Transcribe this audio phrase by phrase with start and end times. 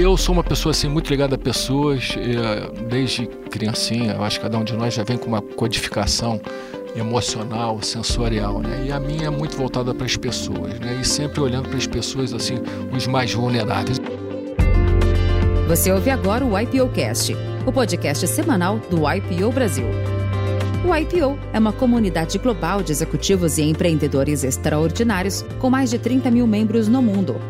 [0.00, 2.14] eu sou uma pessoa assim muito ligada a pessoas,
[2.88, 4.12] desde criancinha.
[4.12, 6.40] Eu acho que cada um de nós já vem com uma codificação
[6.96, 8.84] emocional, sensorial, né?
[8.86, 10.98] E a minha é muito voltada para as pessoas, né?
[11.00, 12.56] E sempre olhando para as pessoas assim,
[12.94, 14.00] os mais vulneráveis.
[15.68, 17.34] Você ouve agora o IPO Cast,
[17.66, 19.86] o podcast semanal do IPO Brasil.
[20.84, 26.30] O IPO é uma comunidade global de executivos e empreendedores extraordinários com mais de 30
[26.30, 27.40] mil membros no mundo.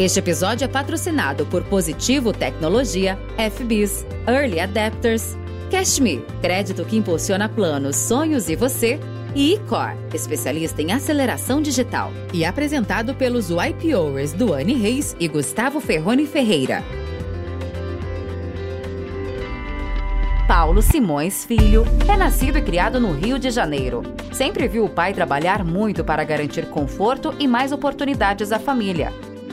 [0.00, 5.36] Este episódio é patrocinado por Positivo Tecnologia, FBIS, Early Adapters,
[5.70, 8.98] Cashme, crédito que impulsiona planos, sonhos e você,
[9.34, 12.14] e Icor, especialista em aceleração digital.
[12.32, 16.82] E apresentado pelos YPOers Duane Reis e Gustavo Ferrone Ferreira.
[20.48, 24.00] Paulo Simões Filho é nascido e criado no Rio de Janeiro.
[24.32, 29.12] Sempre viu o pai trabalhar muito para garantir conforto e mais oportunidades à família.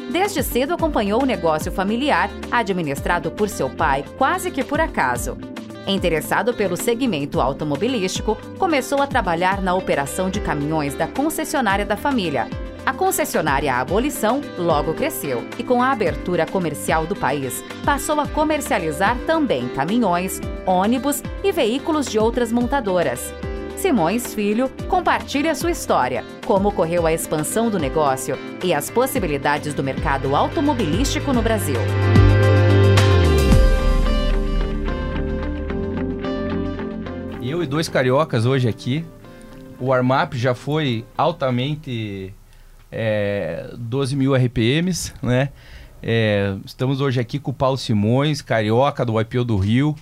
[0.09, 5.37] Desde cedo acompanhou o negócio familiar, administrado por seu pai quase que por acaso.
[5.85, 12.47] Interessado pelo segmento automobilístico, começou a trabalhar na operação de caminhões da concessionária da família.
[12.85, 19.17] A concessionária Abolição logo cresceu e, com a abertura comercial do país, passou a comercializar
[19.25, 23.33] também caminhões, ônibus e veículos de outras montadoras.
[23.77, 29.83] Simões Filho compartilha sua história, como ocorreu a expansão do negócio e as possibilidades do
[29.83, 31.75] mercado automobilístico no Brasil.
[37.39, 39.05] Eu e dois cariocas hoje aqui.
[39.79, 42.33] O warm-up já foi altamente
[42.91, 45.49] é, 12 mil RPMs, né?
[46.01, 49.95] É, estamos hoje aqui com o Paulo Simões, carioca do IPO do Rio.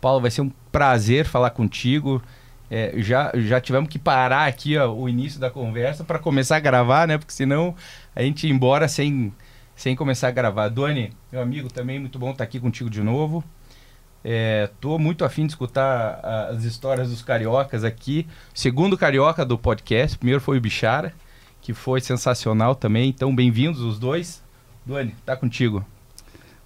[0.00, 2.22] Paulo, vai ser um prazer falar contigo.
[2.70, 6.60] É, já, já tivemos que parar aqui ó, o início da conversa para começar a
[6.60, 7.16] gravar, né?
[7.16, 7.74] Porque senão
[8.14, 9.32] a gente ia embora sem,
[9.74, 10.68] sem começar a gravar.
[10.68, 13.44] Doni, meu amigo, também muito bom estar aqui contigo de novo.
[14.28, 16.18] É, muito afim de escutar
[16.50, 18.26] as histórias dos cariocas aqui.
[18.52, 21.14] Segundo carioca do podcast, primeiro foi o Bichara,
[21.60, 23.08] que foi sensacional também.
[23.08, 24.42] Então, bem-vindos os dois.
[24.84, 25.84] Duane, tá contigo.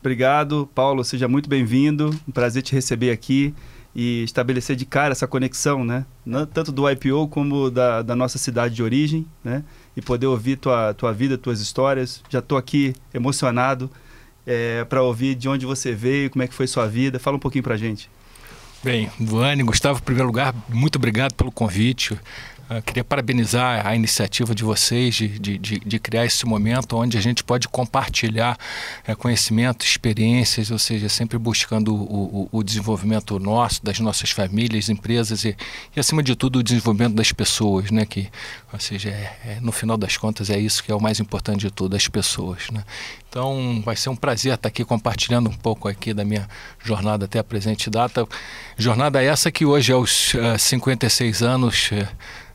[0.00, 1.04] Obrigado, Paulo.
[1.04, 2.08] Seja muito bem-vindo.
[2.26, 3.54] Um prazer te receber aqui
[3.94, 6.04] e estabelecer de cara essa conexão, né?
[6.54, 9.64] Tanto do IPO como da, da nossa cidade de origem, né?
[9.96, 12.22] E poder ouvir tua, tua vida, tuas histórias.
[12.28, 13.90] Já estou aqui emocionado
[14.46, 17.18] é, para ouvir de onde você veio, como é que foi sua vida.
[17.18, 18.08] Fala um pouquinho para gente.
[18.82, 22.18] Bem, Vane, Gustavo, em primeiro lugar, muito obrigado pelo convite.
[22.70, 27.18] Uh, queria parabenizar a iniciativa de vocês de, de, de, de, criar esse momento onde
[27.18, 28.56] a gente pode compartilhar
[29.04, 34.88] é, conhecimento, experiências, ou seja, sempre buscando o, o, o, desenvolvimento nosso, das nossas famílias,
[34.88, 35.56] empresas e,
[35.96, 38.06] e, acima de tudo, o desenvolvimento das pessoas, né?
[38.06, 38.30] Que,
[38.72, 41.62] ou seja, é, é, no final das contas é isso que é o mais importante
[41.62, 42.84] de tudo, as pessoas, né?
[43.28, 46.48] Então, vai ser um prazer estar aqui compartilhando um pouco aqui da minha
[46.84, 48.26] jornada até a presente data.
[48.80, 52.08] Jornada essa que hoje, aos uh, 56 anos, uh,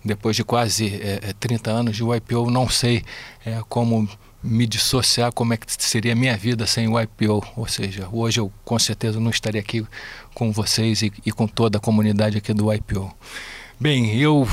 [0.03, 3.03] depois de quase é, 30 é, anos de IPO, não sei
[3.45, 4.09] é, como
[4.41, 7.45] me dissociar, como é que seria a minha vida sem o IPO.
[7.55, 9.85] Ou seja, hoje eu com certeza não estaria aqui
[10.33, 13.15] com vocês e, e com toda a comunidade aqui do IPO.
[13.77, 14.47] Bem, eu,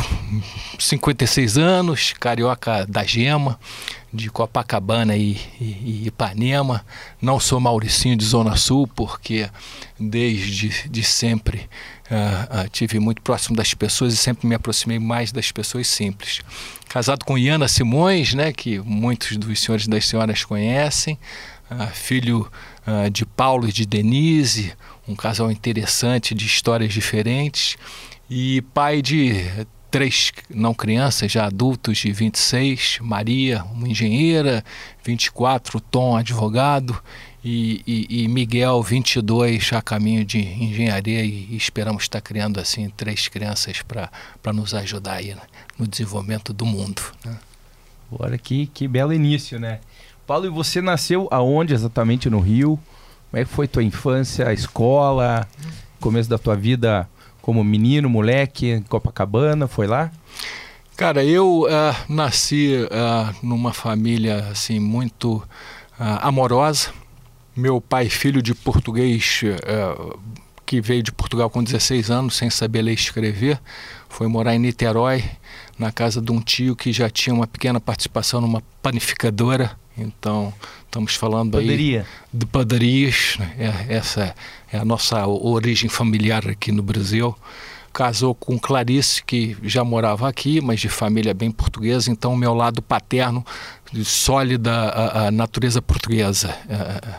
[0.80, 3.56] 56 anos, carioca da Gema,
[4.12, 6.84] de Copacabana e, e, e, Ipanema.
[7.20, 9.48] Não sou Mauricinho de Zona Sul, porque
[9.98, 11.68] desde de sempre
[12.10, 16.40] uh, uh, tive muito próximo das pessoas e sempre me aproximei mais das pessoas simples.
[16.88, 21.16] Casado com Iana Simões, né, que muitos dos senhores e das senhoras conhecem,
[21.70, 22.50] uh, filho
[23.12, 24.72] de Paulo e de Denise,
[25.06, 27.76] um casal interessante de histórias diferentes
[28.34, 29.44] e pai de
[29.90, 34.64] três não crianças, já adultos de 26, Maria, uma engenheira,
[35.04, 36.98] 24, Tom, advogado,
[37.44, 43.28] e, e, e Miguel, 22, a caminho de engenharia, e, esperamos estar criando assim três
[43.28, 45.36] crianças para nos ajudar aí
[45.78, 47.02] no desenvolvimento do mundo.
[47.22, 47.36] Né?
[48.10, 49.80] Olha que, que belo início, né?
[50.26, 52.80] Paulo, e você nasceu aonde exatamente no Rio?
[53.30, 55.46] Como é que foi tua infância, a escola,
[56.00, 57.06] começo da tua vida
[57.42, 60.10] como menino, moleque, Copacabana, foi lá?
[60.96, 61.68] Cara, eu uh,
[62.08, 65.42] nasci uh, numa família assim muito uh,
[66.20, 66.90] amorosa.
[67.54, 69.42] Meu pai, filho de português,
[70.64, 73.60] que veio de Portugal com 16 anos, sem saber ler e escrever,
[74.08, 75.22] foi morar em Niterói,
[75.78, 79.76] na casa de um tio que já tinha uma pequena participação numa panificadora.
[79.98, 80.50] Então,
[80.92, 82.00] estamos falando Padaria.
[82.00, 82.06] aí
[82.38, 83.36] de padarias.
[83.38, 83.54] Né?
[83.88, 84.34] É, essa
[84.70, 87.34] é a nossa origem familiar aqui no Brasil.
[87.94, 92.80] casou com Clarice, que já morava aqui, mas de família bem portuguesa, então meu lado
[92.80, 93.44] paterno,
[94.04, 96.54] sólida a, a natureza portuguesa.
[96.68, 97.14] É,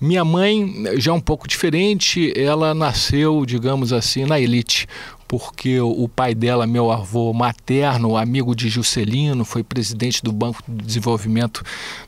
[0.00, 4.88] minha mãe, já um pouco diferente, ela nasceu, digamos assim, na elite,
[5.30, 10.84] porque o pai dela, meu avô materno, amigo de Juscelino, foi presidente do Banco de
[10.84, 11.62] Desenvolvimento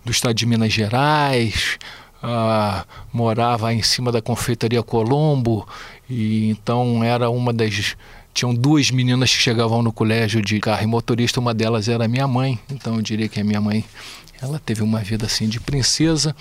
[0.04, 1.78] do Estado de Minas Gerais,
[2.20, 5.64] uh, morava em cima da confeitaria Colombo,
[6.10, 7.94] e então era uma das
[8.34, 12.26] tinham duas meninas que chegavam no colégio de carro e motorista, uma delas era minha
[12.26, 13.84] mãe, então eu diria que a minha mãe
[14.42, 16.34] ela teve uma vida assim de princesa,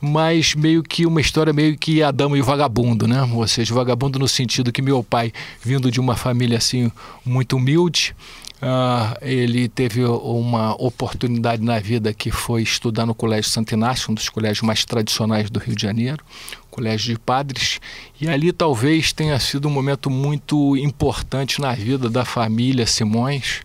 [0.00, 3.22] mas meio que uma história meio que Adão e o vagabundo, né?
[3.32, 6.90] Ou seja, vagabundo no sentido que meu pai, vindo de uma família assim
[7.24, 8.14] muito humilde,
[8.60, 14.14] uh, ele teve uma oportunidade na vida que foi estudar no Colégio Santo Inácio, um
[14.14, 16.24] dos colégios mais tradicionais do Rio de Janeiro,
[16.72, 17.80] colégio de padres,
[18.20, 23.60] e ali talvez tenha sido um momento muito importante na vida da família Simões.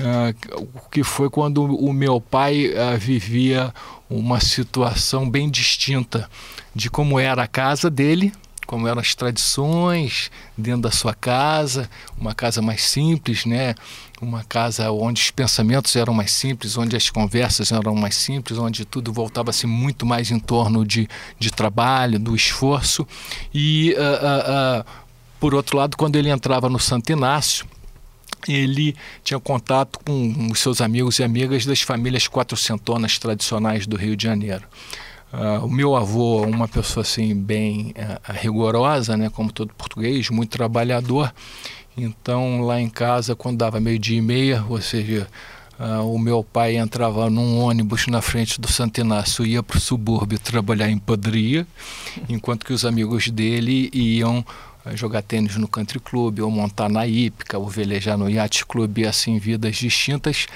[0.00, 3.72] Uh, que foi quando o meu pai uh, vivia
[4.08, 6.28] uma situação bem distinta
[6.74, 8.32] de como era a casa dele,
[8.70, 13.74] como eram as tradições dentro da sua casa, uma casa mais simples, né?
[14.22, 18.84] Uma casa onde os pensamentos eram mais simples, onde as conversas eram mais simples, onde
[18.84, 23.04] tudo voltava-se muito mais em torno de, de trabalho, do esforço.
[23.52, 24.84] E, uh,
[25.40, 27.66] por outro lado, quando ele entrava no Santo Inácio,
[28.48, 34.16] ele tinha contato com os seus amigos e amigas das famílias quatrocentonas tradicionais do Rio
[34.16, 34.64] de Janeiro.
[35.32, 40.50] Uh, o meu avô, uma pessoa assim bem uh, rigorosa, né, como todo português, muito
[40.50, 41.32] trabalhador.
[41.96, 45.28] Então lá em casa, quando dava meio dia e meia, ou seja,
[45.78, 49.80] uh, o meu pai entrava num ônibus na frente do Santo Inácio, ia para o
[49.80, 51.64] subúrbio trabalhar em padaria,
[52.28, 54.44] enquanto que os amigos dele iam
[54.94, 59.38] jogar tênis no country club, ou montar na hípica, ou velejar no yacht club, assim,
[59.38, 60.46] vidas distintas.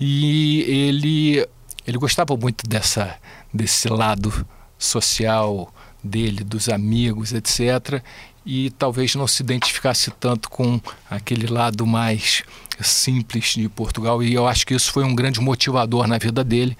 [0.00, 1.46] E ele,
[1.86, 3.16] ele gostava muito dessa,
[3.52, 4.46] desse lado
[4.78, 8.02] social dele, dos amigos, etc.
[8.44, 10.80] E talvez não se identificasse tanto com
[11.10, 12.44] aquele lado mais
[12.80, 14.22] simples de Portugal.
[14.22, 16.76] E eu acho que isso foi um grande motivador na vida dele,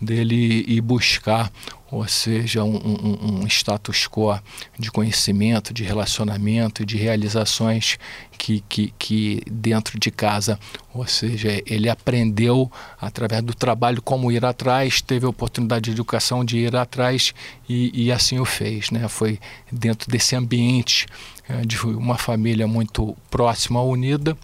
[0.00, 1.50] dele ir buscar
[1.90, 4.38] ou seja, um, um, um, status quo
[4.78, 7.98] de conhecimento, de relacionamento, de realizações
[8.36, 10.58] que, que, que dentro de casa,
[10.92, 16.44] ou seja, ele aprendeu através do trabalho como ir atrás, teve a oportunidade de educação
[16.44, 17.32] de ir atrás
[17.66, 18.90] e, e assim o fez.
[18.90, 19.08] Né?
[19.08, 19.40] Foi
[19.72, 21.06] dentro desse ambiente
[21.48, 24.36] é, de uma família muito próxima, unida,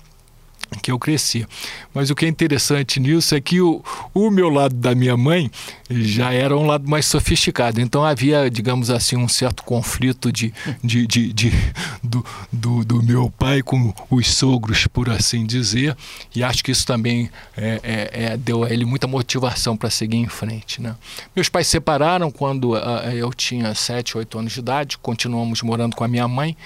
[0.82, 1.46] que eu cresci.
[1.92, 3.82] Mas o que é interessante nisso é que o,
[4.12, 5.50] o meu lado da minha mãe
[5.88, 7.80] já era um lado mais sofisticado.
[7.80, 10.52] Então havia, digamos assim, um certo conflito de,
[10.82, 11.52] de, de, de
[12.02, 15.96] do, do, do, meu pai com os sogros, por assim dizer.
[16.34, 20.16] E acho que isso também é, é, é, deu a ele muita motivação para seguir
[20.16, 20.80] em frente.
[20.80, 20.94] Né?
[21.34, 24.98] Meus pais se separaram quando uh, eu tinha 7, 8 anos de idade.
[24.98, 26.56] Continuamos morando com a minha mãe.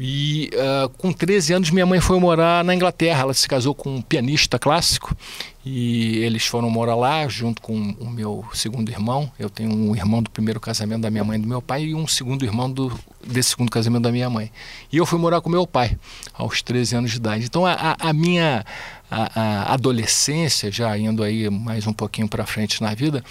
[0.00, 3.22] E uh, com 13 anos minha mãe foi morar na Inglaterra.
[3.22, 5.16] Ela se casou com um pianista clássico
[5.64, 9.30] e eles foram morar lá junto com o meu segundo irmão.
[9.38, 11.94] Eu tenho um irmão do primeiro casamento da minha mãe e do meu pai e
[11.94, 12.96] um segundo irmão do,
[13.26, 14.52] desse segundo casamento da minha mãe.
[14.92, 15.98] E eu fui morar com meu pai
[16.32, 17.44] aos 13 anos de idade.
[17.44, 18.64] Então a, a minha
[19.10, 23.24] a, a adolescência, já indo aí mais um pouquinho para frente na vida,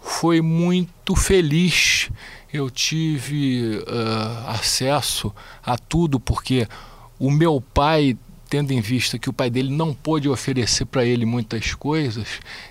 [0.00, 2.10] foi muito feliz
[2.54, 6.68] eu tive uh, acesso a tudo porque
[7.18, 8.16] o meu pai
[8.48, 12.28] tendo em vista que o pai dele não pôde oferecer para ele muitas coisas,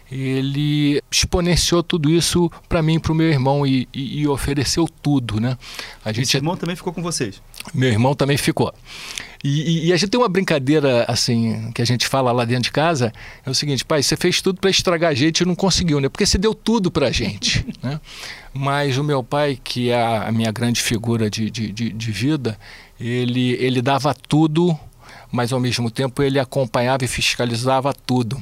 [0.09, 5.41] ele exponenciou tudo isso para mim para o meu irmão e, e, e, ofereceu tudo,
[5.41, 5.57] né?
[6.05, 7.41] A gente Esse irmão também ficou com vocês?
[7.73, 8.73] Meu irmão também ficou.
[9.43, 12.71] E, e, a gente tem uma brincadeira assim que a gente fala lá dentro de
[12.71, 13.12] casa
[13.45, 16.07] é o seguinte, pai, você fez tudo para estragar a gente e não conseguiu, né?
[16.07, 18.00] Porque você deu tudo para a gente, né?
[18.53, 22.57] Mas o meu pai, que é a minha grande figura de, de, de, de vida,
[22.97, 24.79] ele, ele dava tudo,
[25.29, 28.41] mas ao mesmo tempo ele acompanhava e fiscalizava tudo.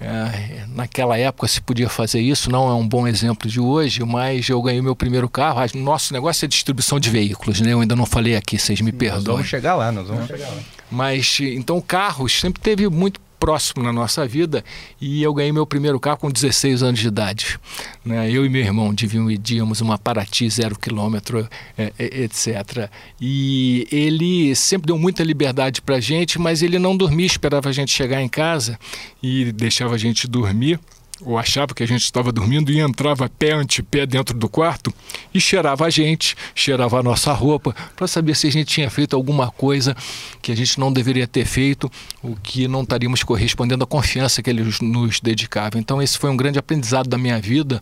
[0.00, 4.48] É, naquela época se podia fazer isso, não é um bom exemplo de hoje, mas
[4.48, 5.60] eu ganhei meu primeiro carro.
[5.74, 7.72] Nosso negócio é distribuição de veículos, né?
[7.72, 9.24] Eu ainda não falei aqui, vocês me perdoem.
[9.24, 10.26] Nós vamos chegar lá, nós vamos é.
[10.36, 10.60] chegar lá.
[10.90, 14.64] Mas então carros sempre teve muito próximo na nossa vida
[15.00, 17.58] e eu ganhei meu primeiro carro com 16 anos de idade.
[18.04, 18.30] Né?
[18.30, 22.90] Eu e meu irmão dividíamos uma Paraty zero quilômetro, é, é, etc.
[23.20, 27.92] E ele sempre deu muita liberdade para gente, mas ele não dormia, esperava a gente
[27.92, 28.78] chegar em casa
[29.22, 30.78] e deixava a gente dormir
[31.20, 34.92] ou achava que a gente estava dormindo e entrava pé ante pé dentro do quarto
[35.34, 39.16] e cheirava a gente, cheirava a nossa roupa, para saber se a gente tinha feito
[39.16, 39.96] alguma coisa
[40.40, 41.90] que a gente não deveria ter feito,
[42.22, 45.78] o que não estaríamos correspondendo à confiança que ele nos dedicava.
[45.78, 47.80] Então esse foi um grande aprendizado da minha vida,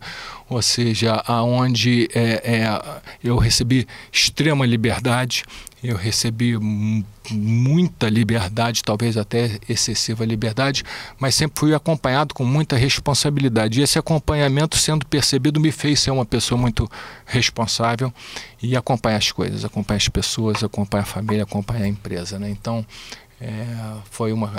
[0.49, 5.43] ou seja, aonde é, é, eu recebi extrema liberdade,
[5.83, 6.57] eu recebi
[7.29, 10.83] muita liberdade, talvez até excessiva liberdade,
[11.19, 13.79] mas sempre fui acompanhado com muita responsabilidade.
[13.79, 16.89] E esse acompanhamento, sendo percebido, me fez ser uma pessoa muito
[17.25, 18.11] responsável
[18.61, 22.39] e acompanhar as coisas, acompanhar as pessoas, acompanhar a família, acompanhar a empresa.
[22.39, 22.49] Né?
[22.49, 22.83] Então,
[23.39, 23.67] é,
[24.09, 24.51] foi uma,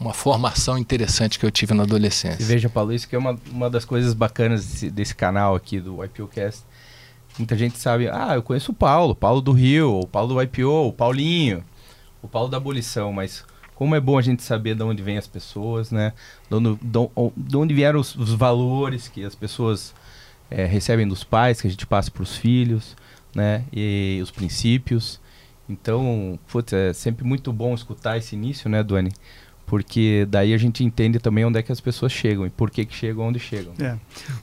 [0.00, 2.42] uma formação interessante que eu tive na adolescência.
[2.42, 5.78] E veja, Paulo, isso que é uma, uma das coisas bacanas desse, desse canal aqui
[5.78, 6.62] do IPOcast
[7.38, 10.88] Muita gente sabe, ah, eu conheço o Paulo, Paulo do Rio, o Paulo do IPO,
[10.88, 11.62] o Paulinho,
[12.22, 15.26] o Paulo da abolição, mas como é bom a gente saber de onde vêm as
[15.26, 16.14] pessoas, né?
[16.48, 16.78] De onde,
[17.36, 19.94] de onde vieram os, os, valores que as pessoas
[20.50, 22.96] é, recebem dos pais, que a gente passa para os filhos,
[23.34, 23.64] né?
[23.70, 25.20] E os princípios.
[25.68, 29.12] Então, putz, é sempre muito bom escutar esse início, né, Duane?
[29.66, 32.86] Porque daí a gente entende também onde é que as pessoas chegam e por que,
[32.86, 33.74] que chegam onde chegam.
[33.80, 33.98] É.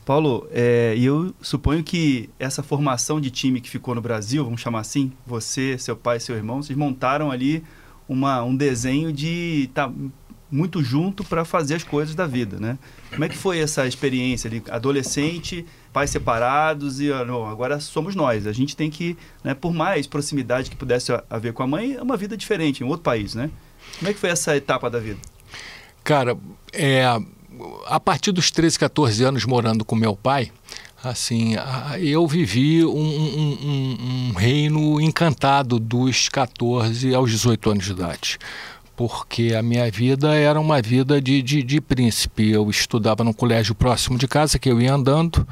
[0.05, 4.81] Paulo, é, eu suponho que essa formação de time que ficou no Brasil, vamos chamar
[4.81, 7.63] assim, você, seu pai, seu irmão, vocês montaram ali
[8.07, 9.89] uma, um desenho de tá
[10.51, 12.77] muito junto para fazer as coisas da vida, né?
[13.09, 18.45] Como é que foi essa experiência ali, adolescente, pais separados e não, agora somos nós.
[18.45, 22.01] A gente tem que, né, por mais proximidade que pudesse haver com a mãe, é
[22.01, 23.49] uma vida diferente em outro país, né?
[23.99, 25.19] Como é que foi essa etapa da vida?
[26.03, 26.37] Cara,
[26.71, 27.05] é,
[27.85, 30.51] a partir dos 13, 14 anos morando com meu pai,
[31.03, 31.55] assim,
[31.99, 33.97] eu vivi um, um,
[34.31, 38.39] um, reino encantado dos 14 aos 18 anos de idade
[38.95, 42.51] porque a minha vida era uma vida de, de, de, príncipe.
[42.51, 45.47] Eu estudava num colégio próximo de casa, que eu ia andando,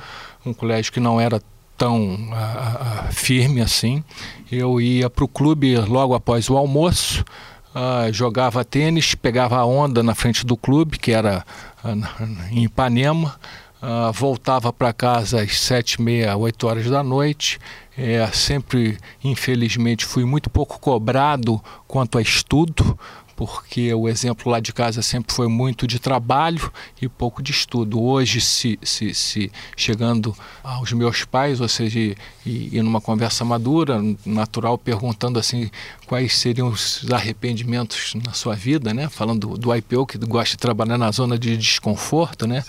[0.45, 1.41] um colégio que não era
[1.75, 4.03] tão uh, firme assim.
[4.51, 7.25] Eu ia para o clube logo após o almoço,
[7.73, 11.45] Uh, jogava tênis, pegava a onda na frente do clube, que era
[11.83, 13.39] uh, em Ipanema,
[13.81, 17.59] uh, voltava para casa às sete, meia, oito horas da noite.
[17.97, 22.97] É, sempre, infelizmente, fui muito pouco cobrado quanto a estudo,
[23.41, 26.71] porque o exemplo lá de casa sempre foi muito de trabalho
[27.01, 27.99] e pouco de estudo.
[27.99, 33.99] Hoje, se, se, se chegando aos meus pais, ou seja, e, e numa conversa madura,
[34.23, 35.71] natural, perguntando assim
[36.05, 39.09] quais seriam os arrependimentos na sua vida, né?
[39.09, 42.63] Falando do, do IPO, que gosta de trabalhar na zona de desconforto, né?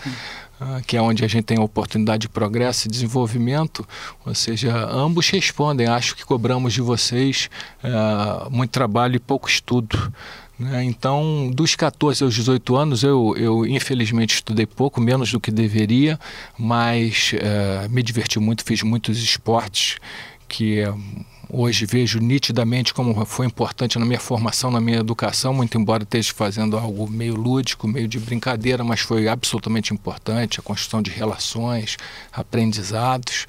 [0.65, 3.85] Ah, que é onde a gente tem oportunidade de progresso e desenvolvimento,
[4.25, 5.89] ou seja, ambos respondem.
[5.89, 7.51] Acho que cobramos de vocês
[7.83, 10.13] uh, muito trabalho e pouco estudo.
[10.63, 10.85] Né?
[10.85, 16.19] Então, dos 14 aos 18 anos, eu, eu infelizmente estudei pouco, menos do que deveria,
[16.57, 19.97] mas uh, me diverti muito, fiz muitos esportes
[20.47, 20.85] que
[21.53, 26.33] hoje vejo nitidamente como foi importante na minha formação, na minha educação, muito embora esteja
[26.33, 31.97] fazendo algo meio lúdico, meio de brincadeira, mas foi absolutamente importante a construção de relações,
[32.33, 33.47] aprendizados.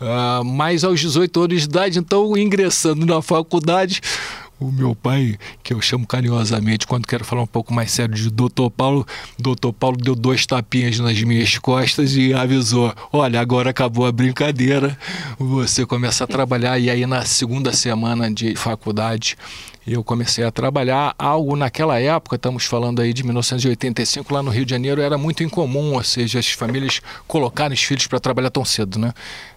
[0.00, 4.00] Uh, mas aos 18 anos de idade, então, ingressando na faculdade,
[4.58, 8.30] o meu pai, que eu chamo carinhosamente quando quero falar um pouco mais sério de
[8.30, 9.06] Doutor Paulo,
[9.38, 14.98] Doutor Paulo deu dois tapinhas nas minhas costas e avisou: olha, agora acabou a brincadeira,
[15.38, 16.78] você começa a trabalhar.
[16.78, 19.36] E aí, na segunda semana de faculdade,
[19.86, 24.64] eu comecei a trabalhar algo naquela época, estamos falando aí de 1985, lá no Rio
[24.64, 28.64] de Janeiro, era muito incomum, ou seja, as famílias colocarem os filhos para trabalhar tão
[28.64, 29.12] cedo, né?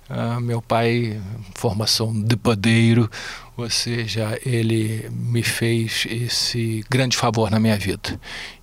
[0.07, 1.19] Ah, meu pai,
[1.55, 3.09] formação de padeiro,
[3.59, 8.19] ou seja, ele me fez esse grande favor na minha vida.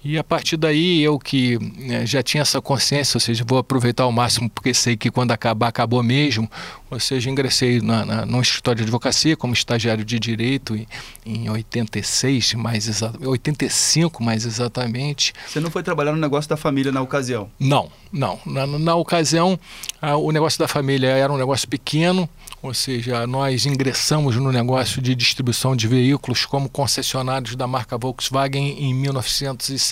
[0.08, 4.04] E a partir daí, eu que né, já tinha essa consciência, ou seja, vou aproveitar
[4.04, 6.48] ao máximo porque sei que quando acabar, acabou mesmo.
[6.88, 10.86] Ou seja, ingressei na, na, num escritório de advocacia como estagiário de direito em,
[11.26, 15.32] em 86, mais 85 mais exatamente.
[15.48, 17.50] Você não foi trabalhar no negócio da família na ocasião?
[17.58, 18.38] Não, não.
[18.46, 19.58] Na, na ocasião,
[20.00, 22.28] ah, o negócio da família era um negócio pequeno,
[22.62, 28.78] ou seja, nós ingressamos no negócio de distribuição de veículos como concessionários da marca Volkswagen
[28.78, 28.94] em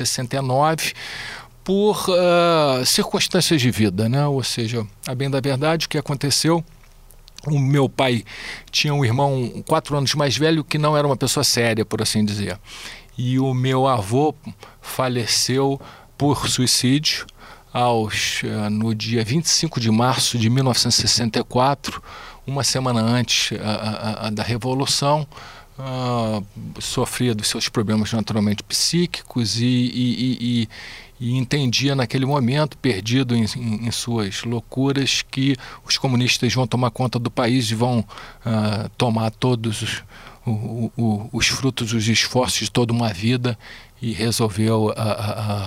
[0.05, 0.93] 1969
[1.65, 4.27] por uh, circunstâncias de vida, né?
[4.27, 6.63] Ou seja, a bem da verdade, o que aconteceu
[7.47, 8.25] o meu pai
[8.71, 12.25] tinha um irmão quatro anos mais velho que não era uma pessoa séria, por assim
[12.25, 12.59] dizer.
[13.19, 14.35] E o meu avô
[14.81, 15.81] faleceu
[16.17, 17.27] por suicídio
[17.73, 22.03] aos, uh, no dia 25 de março de 1964
[22.47, 25.27] uma semana antes a, a, a da Revolução,
[25.79, 26.45] uh,
[26.81, 30.69] sofria dos seus problemas naturalmente psíquicos e, e, e,
[31.21, 37.19] e entendia naquele momento, perdido em, em, suas loucuras, que os comunistas vão tomar conta
[37.19, 40.03] do país e vão uh, tomar todos os,
[40.47, 43.59] o, o, os frutos dos esforços de toda uma vida
[44.01, 44.95] e resolveu uh,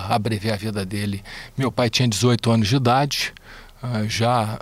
[0.08, 1.22] abreviar a vida dele.
[1.56, 3.32] Meu pai tinha 18 anos de idade,
[4.08, 4.58] já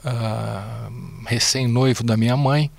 [1.26, 2.71] recém-noivo da minha mãe,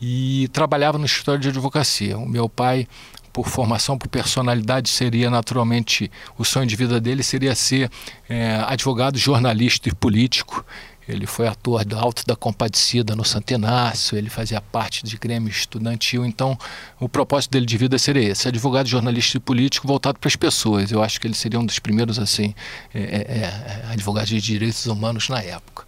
[0.00, 2.16] e trabalhava no escritório de advocacia.
[2.18, 2.86] O meu pai
[3.32, 7.90] por formação, por personalidade, seria naturalmente o sonho de vida dele seria ser
[8.28, 10.64] é, advogado, jornalista e político.
[11.08, 16.26] Ele foi ator do Alto da Compadecida no Santenácio, ele fazia parte de Grêmio Estudantil,
[16.26, 16.58] então
[17.00, 20.90] o propósito dele de vida seria esse, advogado, jornalista e político voltado para as pessoas.
[20.90, 22.54] Eu acho que ele seria um dos primeiros assim
[22.92, 25.86] é, é, advogados de direitos humanos na época.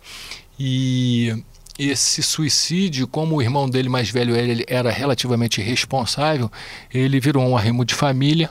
[0.59, 1.43] E
[1.89, 6.51] esse suicídio, como o irmão dele mais velho ele era relativamente responsável,
[6.93, 8.51] ele virou um arrimo de família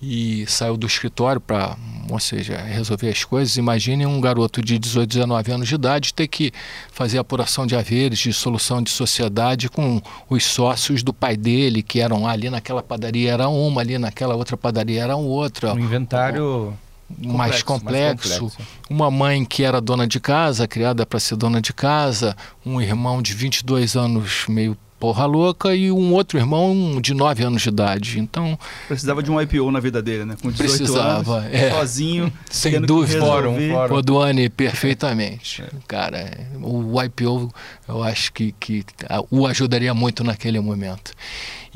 [0.00, 1.76] e saiu do escritório para,
[2.10, 3.56] ou seja, resolver as coisas.
[3.56, 6.52] Imagine um garoto de 18, 19 anos de idade ter que
[6.92, 12.00] fazer apuração de haveres, de solução de sociedade com os sócios do pai dele, que
[12.00, 15.72] eram ali naquela padaria era uma, ali naquela outra padaria era outra.
[15.72, 16.76] Um inventário
[17.08, 18.72] complexo, mais, complexo, mais complexo.
[18.90, 23.22] Uma mãe que era dona de casa, criada para ser dona de casa, um irmão
[23.22, 28.18] de 22 anos meio porra louca e um outro irmão de 9 anos de idade.
[28.18, 28.58] Então
[28.88, 30.36] precisava de um IPO na vida dele, né?
[30.40, 31.70] Com 18 precisava, anos, é.
[31.70, 33.20] sozinho, sem dúvida.
[33.20, 33.94] Fórum, fórum.
[33.94, 35.62] Roduane perfeitamente.
[35.62, 35.68] É.
[35.86, 37.52] Cara, o IPO
[37.88, 38.84] eu acho que, que
[39.30, 41.12] o ajudaria muito naquele momento.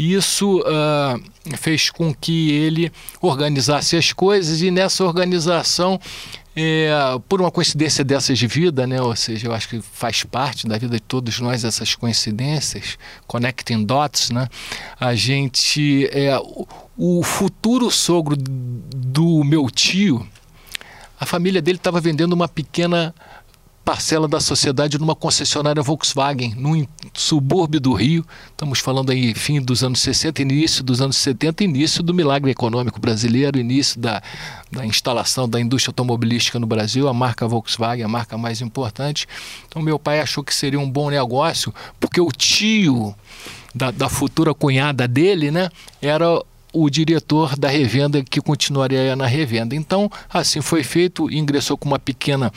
[0.01, 2.91] Isso uh, fez com que ele
[3.21, 6.01] organizasse as coisas e nessa organização
[6.57, 6.91] é,
[7.29, 9.01] por uma coincidência dessas de vida, né?
[9.03, 13.85] ou seja, eu acho que faz parte da vida de todos nós essas coincidências, connecting
[13.85, 14.49] dots, né?
[14.99, 16.35] a gente, é,
[16.97, 20.27] o futuro sogro do meu tio,
[21.21, 23.15] a família dele estava vendendo uma pequena
[23.85, 28.25] parcela da sociedade numa concessionária Volkswagen, num subúrbio do Rio.
[28.51, 33.01] Estamos falando aí fim dos anos 60, início dos anos 70, início do milagre econômico
[33.01, 34.23] brasileiro, início da,
[34.71, 39.27] da instalação da indústria automobilística no Brasil, a marca Volkswagen, a marca mais importante.
[39.69, 43.15] Então meu pai achou que seria um bom negócio, porque o tio
[43.75, 45.71] da, da futura cunhada dele, né,
[46.03, 49.75] era o diretor da revenda que continuaria na revenda.
[49.75, 52.53] Então, assim foi feito, ingressou com uma pequena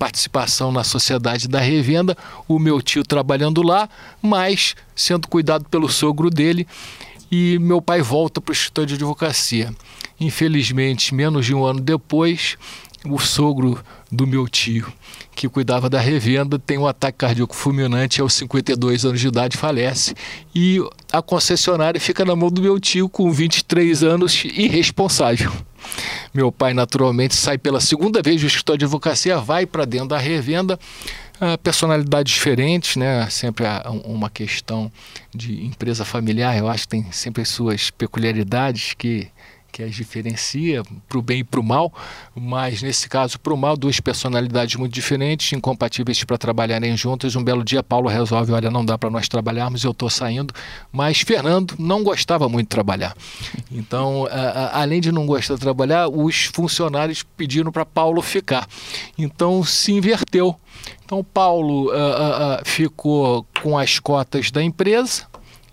[0.00, 2.16] participação na sociedade da revenda,
[2.48, 3.86] o meu tio trabalhando lá,
[4.22, 6.66] mas sendo cuidado pelo sogro dele.
[7.30, 9.70] E meu pai volta para o escritório de advocacia.
[10.18, 12.56] Infelizmente, menos de um ano depois,
[13.04, 13.78] o sogro
[14.10, 14.90] do meu tio,
[15.36, 20.14] que cuidava da revenda, tem um ataque cardíaco fulminante aos 52 anos de idade, falece.
[20.54, 20.78] E
[21.12, 25.52] a concessionária fica na mão do meu tio, com 23 anos, irresponsável.
[26.32, 30.18] Meu pai, naturalmente, sai pela segunda vez do escritório de advocacia, vai para dentro da
[30.18, 30.78] revenda.
[31.40, 33.26] Uh, personalidades diferentes, né?
[33.30, 33.64] Sempre
[34.04, 34.92] uma questão
[35.34, 39.28] de empresa familiar, eu acho que tem sempre as suas peculiaridades que
[39.70, 41.92] que as diferencia para o bem e para o mal,
[42.34, 47.36] mas nesse caso, para o mal, duas personalidades muito diferentes, incompatíveis para trabalharem juntas.
[47.36, 50.52] Um belo dia, Paulo resolve: olha, não dá para nós trabalharmos, eu estou saindo.
[50.92, 53.14] Mas Fernando não gostava muito de trabalhar.
[53.70, 58.66] Então, a, a, além de não gostar de trabalhar, os funcionários pediram para Paulo ficar.
[59.16, 60.54] Então, se inverteu.
[61.04, 65.26] Então, Paulo a, ficou com as cotas da empresa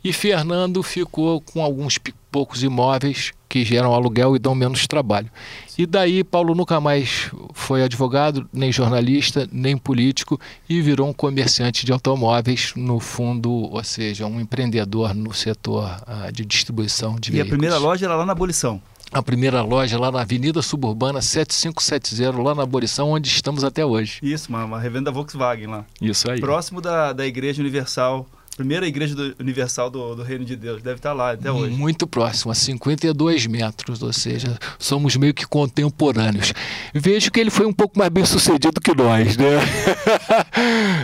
[0.03, 1.99] e Fernando ficou com alguns
[2.31, 5.29] poucos imóveis que geram aluguel e dão menos trabalho.
[5.77, 11.85] E daí Paulo nunca mais foi advogado, nem jornalista, nem político e virou um comerciante
[11.85, 17.33] de automóveis, no fundo, ou seja, um empreendedor no setor uh, de distribuição de e
[17.33, 17.37] veículos.
[17.37, 18.81] E a primeira loja era lá na Abolição?
[19.11, 24.19] A primeira loja lá na Avenida Suburbana 7570, lá na Abolição, onde estamos até hoje.
[24.21, 25.85] Isso, uma, uma revenda Volkswagen lá.
[26.01, 26.41] Isso aí.
[26.41, 30.81] Próximo da, da Igreja Universal primeira igreja do, universal do, do, Reino de Deus.
[30.81, 31.75] Deve estar lá até hoje.
[31.75, 36.53] Muito próximo, a 52 metros, ou seja, somos meio que contemporâneos.
[36.91, 39.59] Vejo que ele foi um pouco mais bem sucedido que nós, né?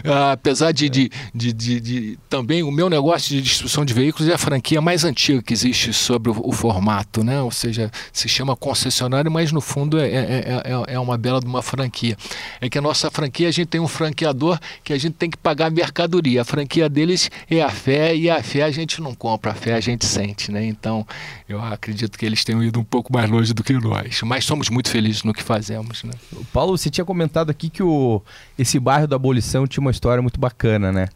[0.34, 4.34] Apesar de, de, de, de, de, também o meu negócio de distribuição de veículos é
[4.34, 7.40] a franquia mais antiga que existe sobre o, o formato, né?
[7.40, 11.46] Ou seja, se chama concessionário, mas no fundo é, é, é, é uma bela de
[11.46, 12.18] uma franquia.
[12.60, 15.38] É que a nossa franquia, a gente tem um franqueador que a gente tem que
[15.38, 16.42] pagar a mercadoria.
[16.42, 19.74] A franquia deles é a fé, e a fé a gente não compra, a fé
[19.74, 20.66] a gente sente, né?
[20.66, 21.06] Então,
[21.48, 24.70] eu acredito que eles tenham ido um pouco mais longe do que nós, mas somos
[24.70, 26.14] muito felizes no que fazemos, né?
[26.52, 28.22] Paulo, você tinha comentado aqui que o,
[28.58, 31.08] esse bairro da Abolição tinha uma história muito bacana, né?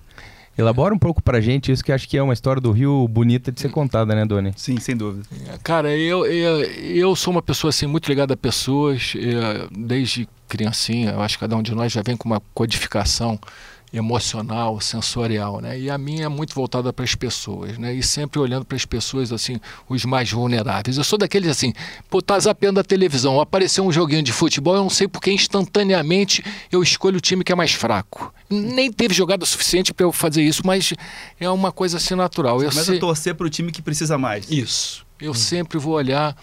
[0.58, 3.52] Elabora um pouco pra gente isso que acho que é uma história do Rio bonita
[3.52, 4.54] de ser contada, né, Doni?
[4.56, 5.24] Sim, sem dúvida.
[5.62, 11.12] Cara, eu, eu, eu sou uma pessoa assim muito ligada a pessoas, eu, desde criancinha,
[11.12, 13.40] eu acho que cada um de nós já vem com uma codificação
[13.98, 15.80] emocional, sensorial, né?
[15.80, 17.94] E a minha é muito voltada para as pessoas, né?
[17.94, 20.98] E sempre olhando para as pessoas assim, os mais vulneráveis.
[20.98, 21.74] Eu sou daqueles assim,
[22.10, 26.44] pô, tá zapeando a televisão, apareceu um joguinho de futebol, eu não sei porque instantaneamente
[26.72, 28.34] eu escolho o time que é mais fraco.
[28.50, 30.94] Nem teve jogada suficiente para eu fazer isso, mas
[31.40, 32.60] é uma coisa assim natural.
[32.60, 34.50] Você eu começa a torcer para o time que precisa mais.
[34.50, 35.06] Isso.
[35.20, 35.36] Eu hum.
[35.36, 36.36] sempre vou olhar,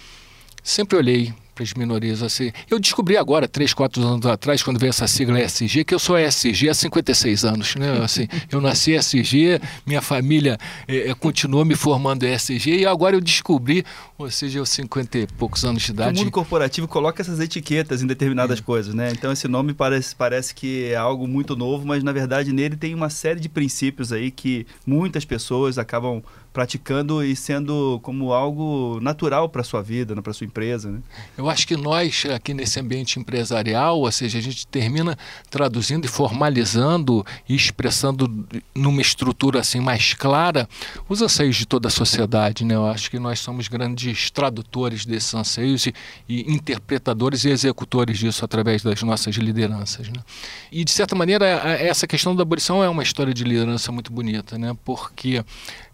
[0.62, 2.22] sempre olhei para as minorias.
[2.22, 2.52] Assim.
[2.70, 6.18] Eu descobri agora, três, quatro anos atrás, quando veio essa sigla ESG, que eu sou
[6.18, 7.74] ESG há 56 anos.
[7.76, 8.02] Né?
[8.02, 13.84] Assim, eu nasci ESG, minha família é, continuou me formando ESG e agora eu descobri,
[14.18, 16.16] ou seja, eu 50 e poucos anos de idade.
[16.16, 18.62] O mundo corporativo coloca essas etiquetas em determinadas é.
[18.62, 19.10] coisas, né?
[19.12, 22.94] Então esse nome parece, parece que é algo muito novo, mas na verdade nele tem
[22.94, 26.22] uma série de princípios aí que muitas pessoas acabam
[26.54, 30.88] praticando e sendo como algo natural para sua vida, né, para sua empresa.
[30.88, 31.00] Né?
[31.36, 35.18] Eu acho que nós aqui nesse ambiente empresarial, ou seja, a gente termina
[35.50, 40.68] traduzindo e formalizando e expressando numa estrutura assim mais clara
[41.08, 42.64] os anseios de toda a sociedade.
[42.64, 42.76] Né?
[42.76, 45.94] Eu acho que nós somos grandes tradutores desses anseios e,
[46.28, 50.08] e interpretadores e executores disso através das nossas lideranças.
[50.08, 50.22] Né?
[50.70, 54.56] E de certa maneira essa questão da abolição é uma história de liderança muito bonita,
[54.56, 54.76] né?
[54.84, 55.44] porque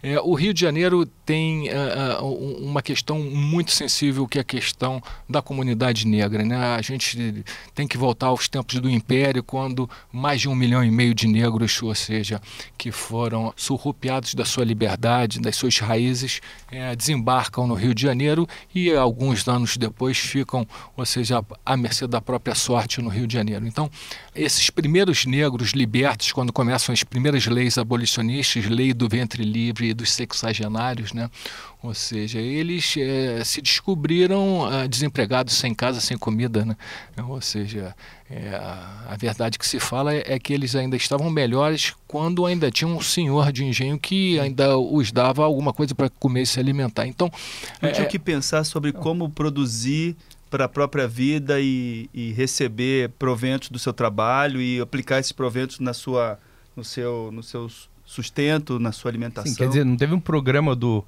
[0.02, 2.24] é, o Rio de Janeiro tem uh,
[2.60, 6.44] uma questão muito sensível que é a questão da comunidade negra.
[6.44, 6.56] Né?
[6.56, 10.90] A gente tem que voltar aos tempos do Império, quando mais de um milhão e
[10.90, 12.40] meio de negros, ou seja,
[12.76, 18.48] que foram surrupiados da sua liberdade, das suas raízes, é, desembarcam no Rio de Janeiro
[18.74, 23.34] e alguns anos depois ficam, ou seja, à mercê da própria sorte no Rio de
[23.34, 23.66] Janeiro.
[23.66, 23.90] Então,
[24.34, 30.12] esses primeiros negros libertos, quando começam as primeiras leis abolicionistas, lei do ventre livre dos
[30.40, 31.31] sexagenários, né?
[31.83, 36.64] ou seja, eles é, se descobriram ah, desempregados, sem casa, sem comida.
[36.64, 36.76] Né?
[37.26, 37.94] Ou seja,
[38.31, 42.70] é, a verdade que se fala é, é, que eles ainda estavam melhores quando ainda
[42.70, 46.61] tinha um senhor de engenho que ainda os dava alguma coisa para comer e se
[46.61, 47.07] alimentar.
[47.07, 47.31] Então,
[47.81, 50.16] não tinha é, que pensar sobre como produzir
[50.50, 55.79] para a própria vida e, e, receber proventos do seu trabalho e aplicar esses proventos
[55.79, 56.40] na sua,
[56.74, 59.50] no seu, no seus sustento, na sua alimentação.
[59.50, 61.04] Sim, quer dizer, não teve um programa do,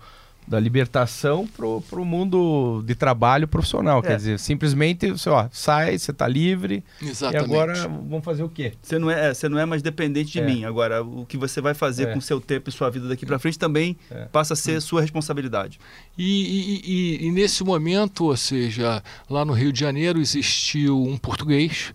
[0.46, 3.98] da libertação para o mundo de trabalho profissional.
[3.98, 4.02] É.
[4.02, 6.84] Quer dizer, simplesmente você ó, sai, você está livre.
[7.02, 7.42] Exatamente.
[7.42, 8.74] E agora vamos fazer o quê?
[8.80, 10.46] Você não é, você não é mais dependente de é.
[10.46, 10.64] mim.
[10.64, 12.14] Agora, o que você vai fazer é.
[12.14, 14.26] com seu tempo e sua vida daqui para frente também é.
[14.26, 15.80] passa a ser sua responsabilidade.
[16.16, 21.18] E, e, e, e nesse momento, ou seja, lá no Rio de Janeiro existiu um
[21.18, 21.92] português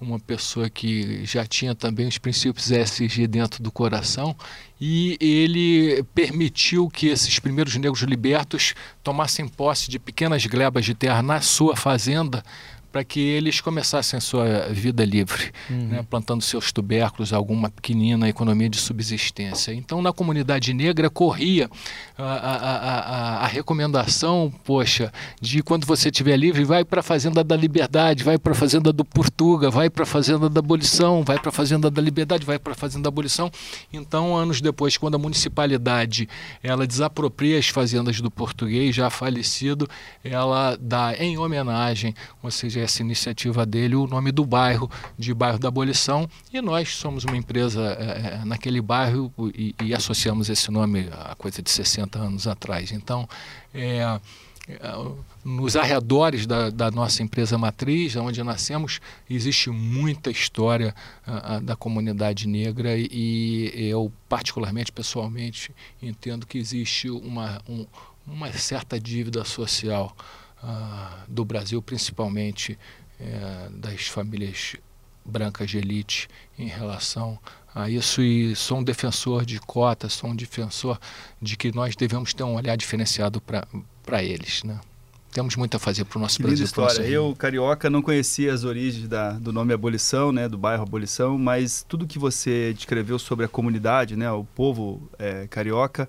[0.00, 4.34] uma pessoa que já tinha também os princípios ESG dentro do coração
[4.80, 11.22] e ele permitiu que esses primeiros negros libertos tomassem posse de pequenas glebas de terra
[11.22, 12.42] na sua fazenda
[12.90, 15.88] para que eles começassem a sua vida livre, uhum.
[15.88, 19.72] né, plantando seus tubérculos, alguma pequenina economia de subsistência.
[19.72, 21.70] Então, na comunidade negra, corria
[22.18, 27.44] a, a, a, a recomendação, poxa, de quando você estiver livre, vai para a Fazenda
[27.44, 31.38] da Liberdade, vai para a Fazenda do Portuga, vai para a Fazenda da Abolição, vai
[31.38, 33.50] para a Fazenda da Liberdade, vai para a Fazenda da Abolição.
[33.92, 36.28] Então, anos depois, quando a municipalidade
[36.62, 39.88] ela desapropria as fazendas do português, já falecido,
[40.24, 45.58] ela dá em homenagem, ou seja, essa iniciativa dele o nome do bairro, de bairro
[45.58, 51.08] da abolição, e nós somos uma empresa é, naquele bairro e, e, associamos esse nome
[51.12, 52.92] a coisa de 60 anos atrás.
[52.92, 53.28] Então,
[53.74, 54.20] é,
[55.44, 60.94] nos arredores da, da, nossa empresa matriz, onde nascemos, existe muita história
[61.26, 67.86] uh, da comunidade negra e, e, eu, particularmente, pessoalmente, entendo que existe uma, um,
[68.26, 70.14] uma certa dívida social
[70.62, 72.78] ah, do Brasil, principalmente
[73.18, 74.76] é, das famílias
[75.24, 77.38] brancas de elite em relação
[77.74, 80.98] a isso e sou um defensor de cotas, sou um defensor
[81.40, 84.80] de que nós devemos ter um olhar diferenciado para eles, né?
[85.32, 86.64] Temos muito a fazer para o nosso Brasil.
[86.64, 87.02] história.
[87.02, 91.84] Eu, carioca, não conhecia as origens da, do nome Abolição, né, do bairro Abolição, mas
[91.88, 96.08] tudo que você descreveu sobre a comunidade, né, o povo é, carioca,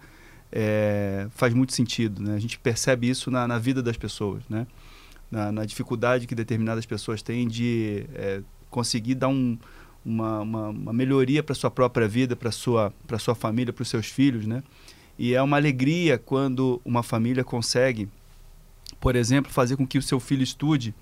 [0.52, 2.22] é, faz muito sentido.
[2.22, 2.36] Né?
[2.36, 4.68] A gente percebe isso na, na vida das pessoas, né?
[5.30, 9.58] na, na, dificuldade que determinadas pessoas têm de é, conseguir dar um,
[10.04, 13.90] uma, uma, uma, melhoria para sua própria vida, para sua para sua família, para os
[13.90, 14.62] seus filhos, né?
[15.18, 18.10] E é uma alegria quando uma família consegue,
[19.00, 20.94] por exemplo, fazer com que o seu filho estude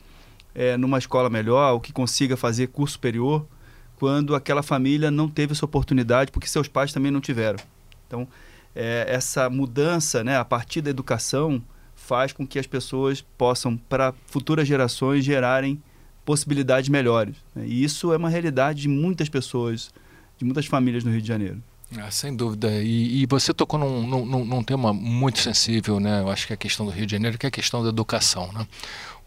[0.54, 3.48] é, numa escola melhor, ou que consiga fazer curso superior,
[3.96, 7.60] quando aquela família não teve essa oportunidade porque seus pais também não tiveram.
[8.08, 8.28] Então,
[8.76, 11.62] é, essa mudança, né, a partir da educação,
[11.96, 15.82] faz com que as pessoas possam, para futuras gerações, gerarem
[16.26, 17.36] possibilidades melhores.
[17.56, 17.66] Né?
[17.68, 19.92] E isso é uma realidade de muitas pessoas,
[20.38, 21.62] de muitas famílias no Rio de Janeiro.
[21.98, 22.72] Ah, sem dúvida.
[22.84, 26.22] E, e você tocou num, num, num, tema muito sensível, né?
[26.22, 27.90] Eu acho que é a questão do Rio de Janeiro, que é a questão da
[27.90, 28.68] educação, né?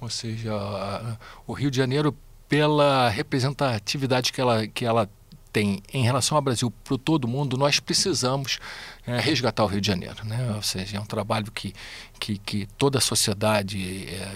[0.01, 0.53] Ou seja,
[1.47, 2.17] o Rio de Janeiro,
[2.49, 5.09] pela representatividade que ela, que ela
[5.53, 8.59] tem em relação ao Brasil para todo mundo, nós precisamos
[9.07, 10.25] é, resgatar o Rio de Janeiro.
[10.25, 10.53] Né?
[10.55, 11.75] Ou seja, é um trabalho que,
[12.19, 14.33] que, que toda a sociedade, é,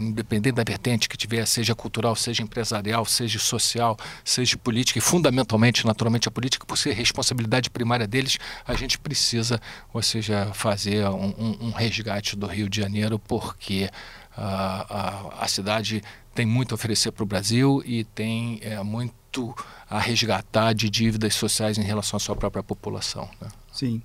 [0.00, 5.86] independente da vertente que tiver, seja cultural, seja empresarial, seja social, seja política, e fundamentalmente,
[5.86, 9.60] naturalmente, a política, por ser responsabilidade primária deles, a gente precisa,
[9.92, 13.90] ou seja, fazer um, um, um resgate do Rio de Janeiro, porque
[14.36, 16.02] a, a, a cidade
[16.34, 19.54] tem muito a oferecer para o Brasil e tem é, muito
[19.88, 23.28] a resgatar de dívidas sociais em relação à sua própria população.
[23.40, 23.48] Né?
[23.72, 24.02] Sim.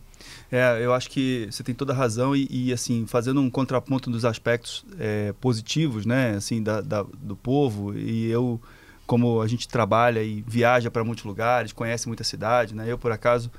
[0.52, 4.10] É, eu acho que você tem toda a razão e, e assim fazendo um contraponto
[4.10, 8.62] dos aspectos é, positivos, né, assim da, da, do povo e eu
[9.06, 12.86] como a gente trabalha e viaja para muitos lugares, conhece muita cidade, né?
[12.90, 13.52] Eu por acaso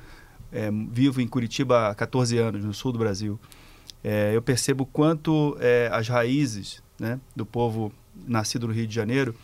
[0.50, 3.38] é, vivo em Curitiba há 14 anos no sul do Brasil.
[4.02, 7.92] É, eu percebo quanto é, as raízes né, do povo
[8.26, 9.34] nascido no Rio de Janeiro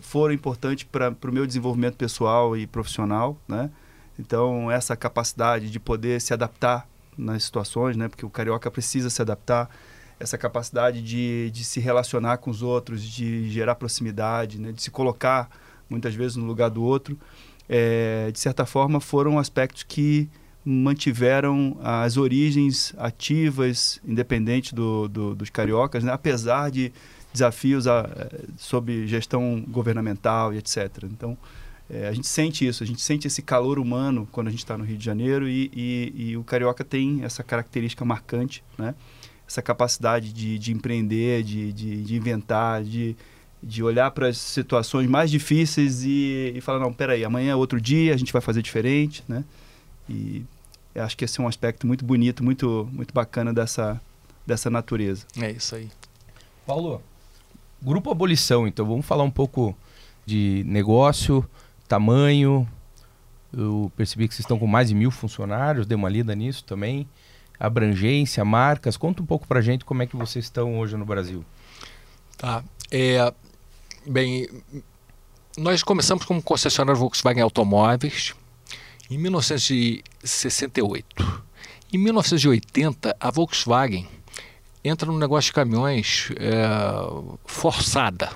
[0.00, 3.70] foram importantes para o meu desenvolvimento pessoal e profissional, né?
[4.18, 8.08] Então, essa capacidade de poder se adaptar nas situações, né?
[8.08, 9.70] Porque o carioca precisa se adaptar.
[10.20, 14.70] Essa capacidade de, de se relacionar com os outros, de gerar proximidade, né?
[14.70, 15.50] De se colocar,
[15.90, 17.18] muitas vezes, no lugar do outro.
[17.68, 20.28] É, de certa forma, foram aspectos que
[20.64, 26.12] mantiveram as origens ativas, independente do, do, dos cariocas, né?
[26.12, 26.92] apesar de
[27.32, 31.04] desafios a, eh, sob gestão governamental e etc.
[31.04, 31.36] Então,
[31.90, 34.78] é, a gente sente isso, a gente sente esse calor humano quando a gente está
[34.78, 38.94] no Rio de Janeiro e, e, e, o carioca tem essa característica marcante, né?
[39.46, 43.14] essa capacidade de, de empreender, de, de, de, inventar, de,
[43.62, 47.78] de olhar para as situações mais difíceis e, e falar, não, peraí, amanhã é outro
[47.78, 49.44] dia, a gente vai fazer diferente, né?
[50.08, 50.42] E
[50.94, 54.00] acho que esse é um aspecto muito bonito, muito, muito bacana dessa,
[54.46, 55.26] dessa natureza.
[55.38, 55.90] É isso aí.
[56.66, 57.02] Paulo,
[57.82, 59.76] Grupo Abolição, então vamos falar um pouco
[60.24, 61.44] de negócio,
[61.88, 62.68] tamanho.
[63.52, 67.08] Eu percebi que vocês estão com mais de mil funcionários, dei uma lida nisso também.
[67.58, 68.96] Abrangência, marcas.
[68.96, 71.44] Conta um pouco pra gente como é que vocês estão hoje no Brasil.
[72.38, 72.62] Tá.
[72.88, 73.34] É,
[74.06, 74.48] bem,
[75.58, 78.32] nós começamos como concessionário Volkswagen Automóveis
[79.10, 81.42] em 1968.
[81.92, 84.06] Em 1980, a Volkswagen
[84.84, 88.30] entra no negócio de caminhões é, forçada,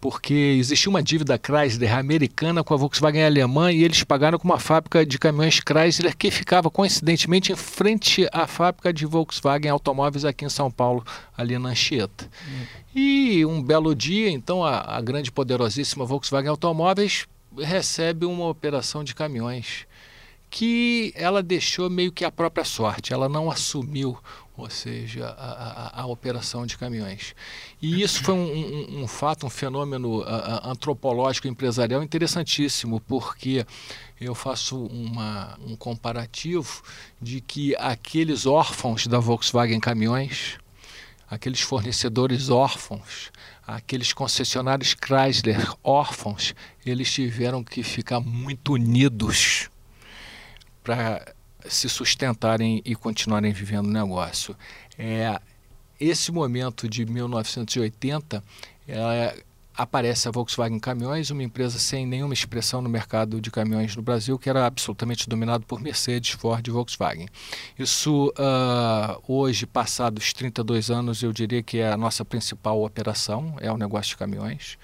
[0.00, 4.58] porque existia uma dívida Chrysler americana com a Volkswagen alemã e eles pagaram com uma
[4.58, 10.44] fábrica de caminhões Chrysler que ficava coincidentemente em frente à fábrica de Volkswagen Automóveis aqui
[10.44, 11.04] em São Paulo,
[11.36, 12.28] ali na Anchieta.
[12.48, 12.64] Hum.
[12.94, 17.26] E um belo dia, então, a, a grande poderosíssima Volkswagen Automóveis
[17.56, 19.86] recebe uma operação de caminhões
[20.52, 24.18] que ela deixou meio que a própria sorte, ela não assumiu
[24.56, 27.34] ou seja, a, a, a, operação de caminhões.
[27.80, 33.66] E isso foi um, um, um fato, um fenômeno a, antropológico empresarial interessantíssimo, porque
[34.20, 36.82] eu faço uma, um comparativo
[37.20, 40.58] de que aqueles órfãos da Volkswagen Caminhões,
[41.30, 43.32] aqueles fornecedores órfãos,
[43.66, 49.70] aqueles concessionários Chrysler órfãos, eles tiveram que ficar muito unidos
[50.84, 51.34] para
[51.68, 54.56] se sustentarem e continuarem vivendo o negócio.
[54.98, 55.40] É,
[56.00, 58.42] esse momento de 1980
[58.88, 59.42] é,
[59.74, 64.38] aparece a Volkswagen Caminhões, uma empresa sem nenhuma expressão no mercado de caminhões no Brasil,
[64.38, 67.28] que era absolutamente dominado por Mercedes, Ford e Volkswagen.
[67.78, 73.72] Isso, uh, hoje, passados 32 anos, eu diria que é a nossa principal operação, é
[73.72, 74.76] o negócio de caminhões.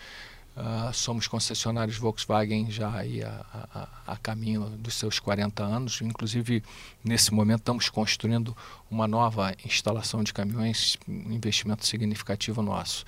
[0.58, 6.00] Uh, somos concessionários Volkswagen já aí a, a, a, caminho dos seus 40 anos.
[6.02, 6.64] Inclusive,
[7.04, 8.56] nesse momento, estamos construindo
[8.90, 13.04] uma nova instalação de caminhões, um investimento significativo nosso.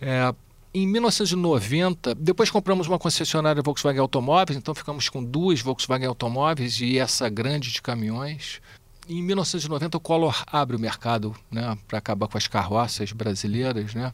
[0.00, 0.34] É,
[0.74, 6.98] em 1990, depois compramos uma concessionária Volkswagen Automóveis, então ficamos com duas Volkswagen Automóveis e
[6.98, 8.60] essa grande de caminhões.
[9.08, 13.94] Em 1990, o Collor abre o mercado né, para acabar com as carroças brasileiras.
[13.94, 14.12] Né?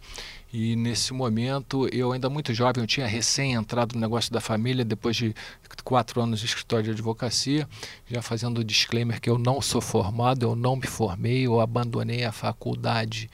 [0.59, 4.87] E nesse momento, eu ainda muito jovem, eu tinha recém entrado no negócio da família,
[4.87, 5.35] depois de
[5.85, 7.69] quatro anos de escritório de advocacia,
[8.07, 12.25] já fazendo o disclaimer que eu não sou formado, eu não me formei, eu abandonei
[12.25, 13.29] a faculdade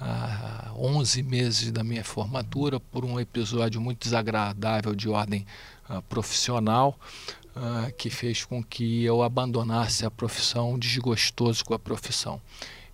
[0.00, 5.44] há 11 meses da minha formatura por um episódio muito desagradável de ordem
[5.90, 6.96] uh, profissional
[7.56, 12.40] uh, que fez com que eu abandonasse a profissão, desgostoso com a profissão.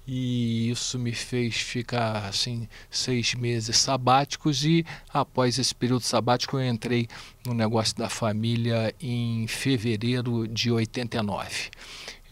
[0.07, 6.69] E isso me fez ficar assim seis meses sabáticos e após esse período sabático eu
[6.69, 7.09] entrei
[7.47, 11.71] no negócio da família em fevereiro de 89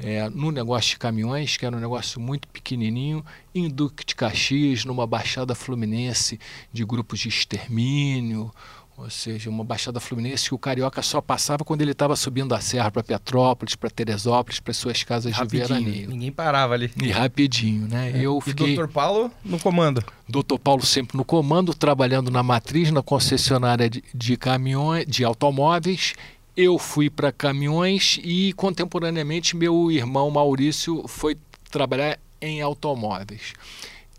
[0.02, 4.84] é, no negócio de caminhões, que era um negócio muito pequenininho, em Duque de Caxias,
[4.84, 6.40] numa baixada fluminense
[6.72, 8.52] de grupos de extermínio,
[8.96, 12.60] ou seja, uma baixada fluminense que o carioca só passava quando ele estava subindo a
[12.60, 16.08] serra para Petrópolis, para Teresópolis, para suas casas rapidinho, de veraneio.
[16.08, 16.90] Ninguém parava ali.
[17.02, 18.12] E rapidinho, né?
[18.14, 18.20] É.
[18.20, 18.74] Eu fiquei.
[18.74, 18.88] E Dr.
[18.88, 20.04] Paulo no comando.
[20.28, 20.58] Dr.
[20.62, 26.14] Paulo sempre no comando, trabalhando na matriz, na concessionária de, de caminhões, de automóveis
[26.56, 31.36] eu fui para caminhões e contemporaneamente meu irmão Maurício foi
[31.70, 33.54] trabalhar em automóveis.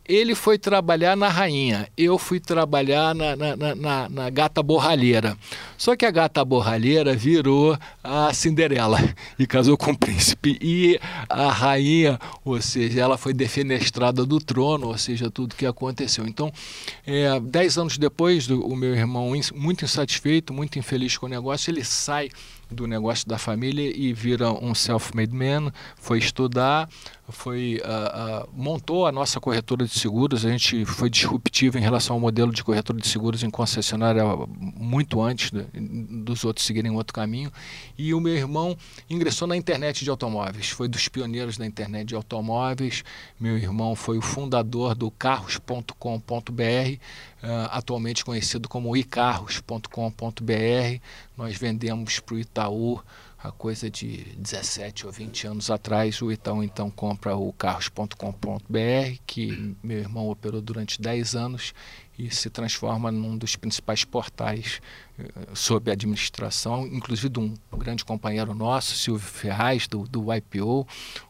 [0.06, 5.38] Ele foi trabalhar na rainha, eu fui trabalhar na, na, na, na, gata borralheira.
[5.78, 9.00] Só que a gata borralheira virou a Cinderela
[9.40, 10.58] e casou com o príncipe.
[10.62, 16.28] E a rainha, ou seja, ela foi defenestrada do trono, ou seja, tudo que aconteceu.
[16.28, 16.52] Então,
[17.08, 21.72] é, dez anos depois, do, o meu irmão, muito insatisfeito, muito infeliz com o negócio,
[21.72, 22.30] ele sai
[22.74, 26.90] do negócio da família e vira um self-made man, foi estudar,
[27.30, 30.46] foi uh, uh, montou a nossa corretora de seguros.
[30.46, 35.22] A gente foi disruptivo em relação ao modelo de corretora de seguros em concessionária muito
[35.22, 35.64] antes de,
[36.24, 37.52] dos outros seguirem outro caminho.
[37.98, 38.78] E o meu irmão
[39.10, 43.04] ingressou na internet de automóveis, foi dos pioneiros da internet de automóveis.
[43.40, 47.00] Meu irmão foi o fundador do carros.com.br, uh,
[47.72, 49.88] atualmente conhecido como icarros.com.br.
[51.38, 53.02] Nós vendemos para o Itaú
[53.44, 59.76] a coisa de 17 ou 20 anos atrás, o Itaú então compra o carros.com.br, que
[59.84, 61.74] meu irmão operou durante 10 anos
[62.18, 64.80] e se transforma num dos principais portais
[65.20, 70.88] uh, sob administração, inclusive de um grande companheiro nosso, Silvio Ferraz, do, do IPO,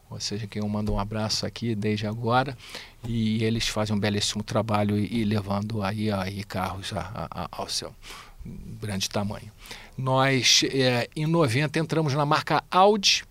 [0.08, 2.56] ou seja, quem eu mando um abraço aqui desde agora,
[3.02, 7.68] e eles fazem um belíssimo trabalho e, e levando aí, aí carros a, a, ao
[7.68, 7.92] seu
[8.44, 9.50] grande tamanho.
[9.96, 13.24] Nós, é, em 90, entramos na marca Audi,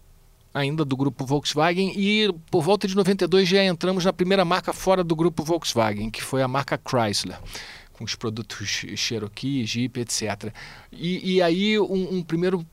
[0.54, 5.04] ainda do grupo Volkswagen, e por volta de 92 já entramos na primeira marca fora
[5.04, 7.38] do grupo Volkswagen, que foi a marca Chrysler
[7.93, 10.52] com os produtos Cherokee, Jeep, etc.
[10.91, 12.65] E, e aí um, um primeiro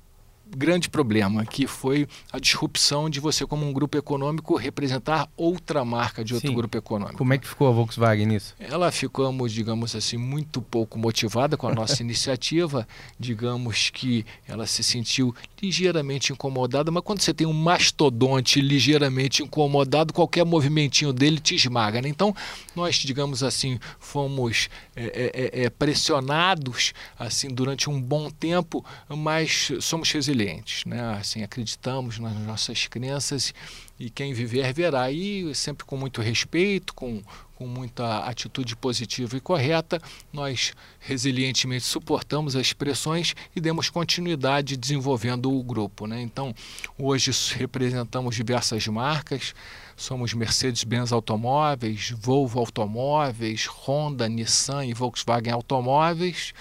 [0.57, 6.25] grande problema, que foi a disrupção de você, como um grupo econômico, representar outra marca
[6.25, 6.55] de outro Sim.
[6.55, 7.19] grupo econômico.
[7.19, 8.55] Como é que ficou a Volkswagen nisso?
[8.59, 12.87] Ela ficamos, digamos assim, muito pouco motivada com a nossa iniciativa.
[13.19, 20.13] Digamos que ela se sentiu ligeiramente incomodada, mas quando você tem um mastodonte ligeiramente incomodado,
[20.13, 22.03] qualquer movimentinho dele te esmaga.
[22.03, 22.09] Né?
[22.09, 22.35] Então,
[22.75, 30.11] nós, digamos assim, fomos é, é, é, pressionados assim durante um bom tempo, mas somos
[30.11, 31.16] resilientes resilientes, né?
[31.18, 33.53] Assim, acreditamos nas nossas crenças
[33.98, 35.11] e quem viver verá.
[35.11, 37.22] E sempre com muito respeito, com,
[37.55, 40.00] com muita atitude positiva e correta,
[40.33, 46.07] nós resilientemente suportamos as pressões e demos continuidade desenvolvendo o grupo.
[46.07, 46.22] Né?
[46.22, 46.55] Então,
[46.98, 49.55] hoje representamos diversas marcas,
[49.96, 56.55] somos Mercedes-Benz Automóveis, Volvo Automóveis, Honda, Nissan e Volkswagen Automóveis.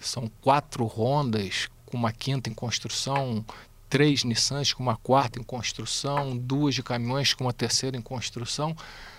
[0.00, 3.44] São quatro Hondas, com uma quinta em construção,
[3.88, 8.74] três Nissans com uma quarta em construção, duas de caminhões com uma terceira em construção.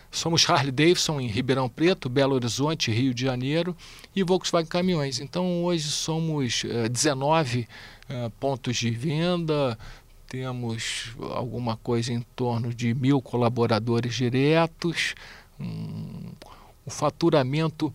[0.10, 3.76] Somos Harley Davidson em Ribeirão Preto, Belo Horizonte, Rio de Janeiro
[4.16, 5.20] e Volkswagen Caminhões.
[5.20, 7.68] Então hoje somos uh, 19
[8.10, 9.78] uh, pontos de venda,
[10.28, 15.14] temos alguma coisa em torno de mil colaboradores diretos,
[15.60, 16.32] um,
[16.88, 17.94] um faturamento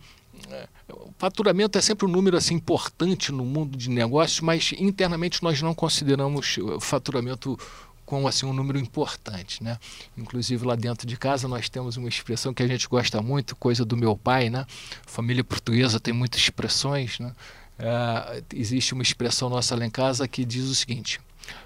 [0.91, 5.61] o faturamento é sempre um número assim importante no mundo de negócios, mas internamente nós
[5.61, 7.59] não consideramos o faturamento
[8.05, 9.79] como assim um número importante, né?
[10.17, 13.85] Inclusive lá dentro de casa nós temos uma expressão que a gente gosta muito, coisa
[13.85, 14.65] do meu pai, né?
[15.05, 17.35] família portuguesa tem muitas expressões, né?
[17.79, 21.21] É, existe uma expressão nossa lá em casa que diz o seguinte: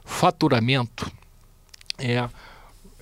[0.04, 1.11] faturamento
[1.98, 2.28] é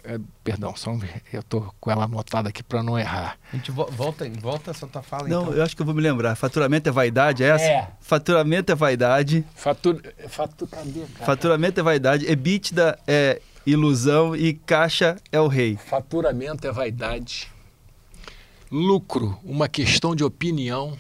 [0.09, 3.39] é, perdão, só um, eu estou com ela anotada aqui para não errar.
[3.53, 5.29] A gente vo volta, volta essa tua fala.
[5.29, 5.55] Não, então.
[5.55, 6.35] eu acho que eu vou me lembrar.
[6.35, 7.65] Faturamento é vaidade, é essa?
[7.65, 7.89] É.
[8.01, 9.45] Faturamento é vaidade.
[9.55, 11.27] Fatur, fatur, cadê, cara?
[11.27, 12.27] Faturamento é vaidade.
[12.27, 15.77] EBITDA é ilusão e caixa é o rei.
[15.77, 17.53] Faturamento é vaidade.
[18.73, 20.97] Lucro, uma questão de opinião.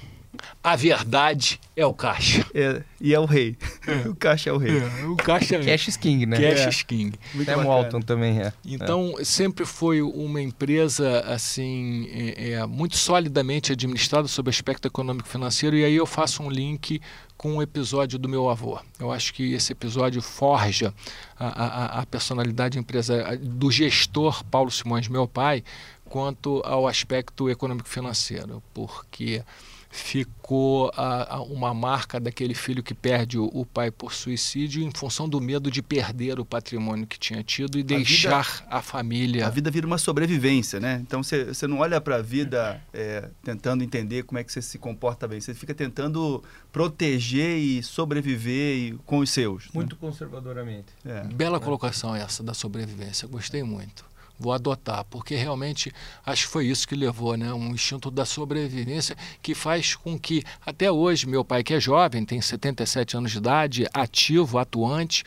[0.62, 2.44] A verdade é o caixa.
[2.54, 3.56] É, e é o rei.
[3.86, 4.06] É.
[4.08, 4.78] o caixa é o rei.
[4.78, 6.36] É, o caixa é Cash is King, né?
[6.36, 7.18] Cash is King.
[7.34, 8.52] Muito Sam Walton também é.
[8.64, 15.76] Então, sempre foi uma empresa assim é, muito solidamente administrada sob o aspecto econômico financeiro
[15.76, 17.00] e aí eu faço um link
[17.36, 18.80] com o episódio do meu avô.
[18.98, 20.92] Eu acho que esse episódio forja
[21.38, 25.62] a, a, a personalidade empresa do gestor Paulo Simões, meu pai,
[26.04, 29.42] quanto ao aspecto econômico-financeiro, porque
[29.90, 34.90] ficou a, a uma marca daquele filho que perde o, o, pai por suicídio em
[34.90, 38.82] função do medo de perder o patrimônio que tinha tido e a deixar vida, a
[38.82, 39.46] família.
[39.46, 41.00] A vida vira uma sobrevivência, né?
[41.02, 44.78] Então você não olha para a vida é, tentando entender como é que você se
[44.78, 49.64] comporta bem, você fica tentando proteger e sobreviver e, com os seus.
[49.64, 49.70] Né?
[49.74, 49.98] Muito né?
[50.00, 50.88] conservadoramente.
[51.04, 51.22] É.
[51.24, 54.04] Bela colocação essa da sobrevivência, gostei muito
[54.38, 55.92] vou adotar, porque realmente
[56.24, 57.52] acho que foi isso que levou, né?
[57.52, 62.24] Um instinto da sobrevivência que faz com que, até hoje, meu pai, que é jovem,
[62.24, 65.24] tem 77 anos de idade, ativo, atuante,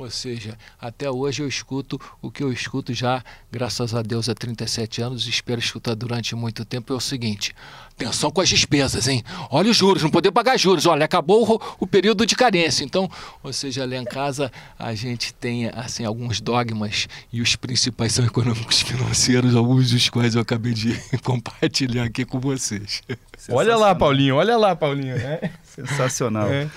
[0.00, 3.22] ou seja, até hoje eu escuto o que eu escuto já,
[3.52, 7.54] graças a Deus, há 37 anos, espero escutar durante muito tempo, é o seguinte:
[7.90, 9.22] atenção com as despesas, hein?
[9.50, 10.86] Olha os juros, não poder pagar juros.
[10.86, 12.82] Olha, acabou o, o, período de carência.
[12.82, 13.10] Então,
[13.42, 18.24] ou seja, lá em casa a gente tem assim alguns dogmas e os principais são
[18.24, 23.02] econômicos financeiros, alguns dos quais eu acabei de compartilhar aqui com vocês.
[23.48, 25.16] Olha lá, Paulinho, olha lá, Paulinho.
[25.16, 25.50] É.
[25.64, 26.48] Sensacional.
[26.48, 26.68] É.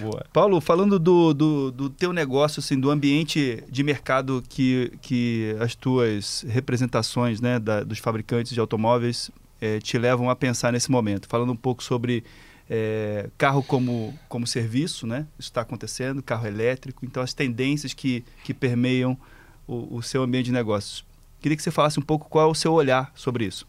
[0.00, 0.24] Boa.
[0.32, 5.74] Paulo, falando do, do, do, teu negócio, assim, do ambiente de mercado que, que as
[5.74, 9.30] tuas representações né, da, dos fabricantes de automóveis
[9.60, 11.26] é, te levam a pensar nesse momento.
[11.28, 12.22] Falando um pouco sobre
[12.68, 15.26] é, carro como, como serviço, né?
[15.38, 17.04] Isso está acontecendo, carro elétrico.
[17.04, 19.18] Então, as tendências que, que permeiam
[19.66, 21.04] o, o seu ambiente de negócios.
[21.40, 23.66] Queria que você falasse um pouco qual é o seu olhar sobre isso.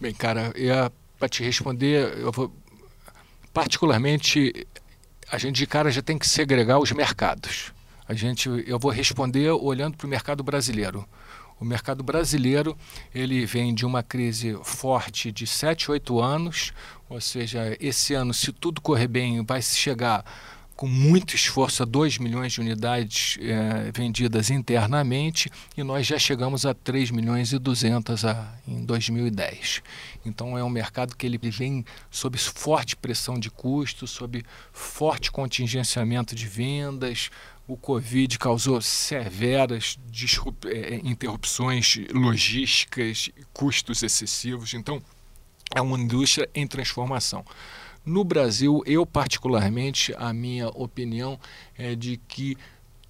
[0.00, 0.52] Bem, cara,
[1.18, 2.52] para te responder, eu vou
[3.52, 4.66] particularmente
[5.30, 7.72] a gente de cara já tem que segregar os mercados.
[8.08, 11.06] A gente, eu vou responder olhando para o mercado brasileiro.
[11.58, 12.76] O mercado brasileiro
[13.14, 16.72] ele vem de uma crise forte de 7, 8 anos,
[17.08, 20.24] ou seja, esse ano, se tudo correr bem, vai chegar
[20.76, 26.66] com muito esforço a 2 milhões de unidades eh, vendidas internamente e nós já chegamos
[26.66, 29.82] a 3 milhões e 200 a, em 2010.
[30.24, 36.34] Então é um mercado que ele vem sob forte pressão de custos, sob forte contingenciamento
[36.34, 37.30] de vendas,
[37.66, 39.98] o Covid causou severas
[40.66, 44.72] é, interrupções logísticas, custos excessivos.
[44.72, 45.02] Então,
[45.74, 47.44] é uma indústria em transformação.
[48.06, 51.40] No Brasil, eu particularmente, a minha opinião
[51.76, 52.56] é de que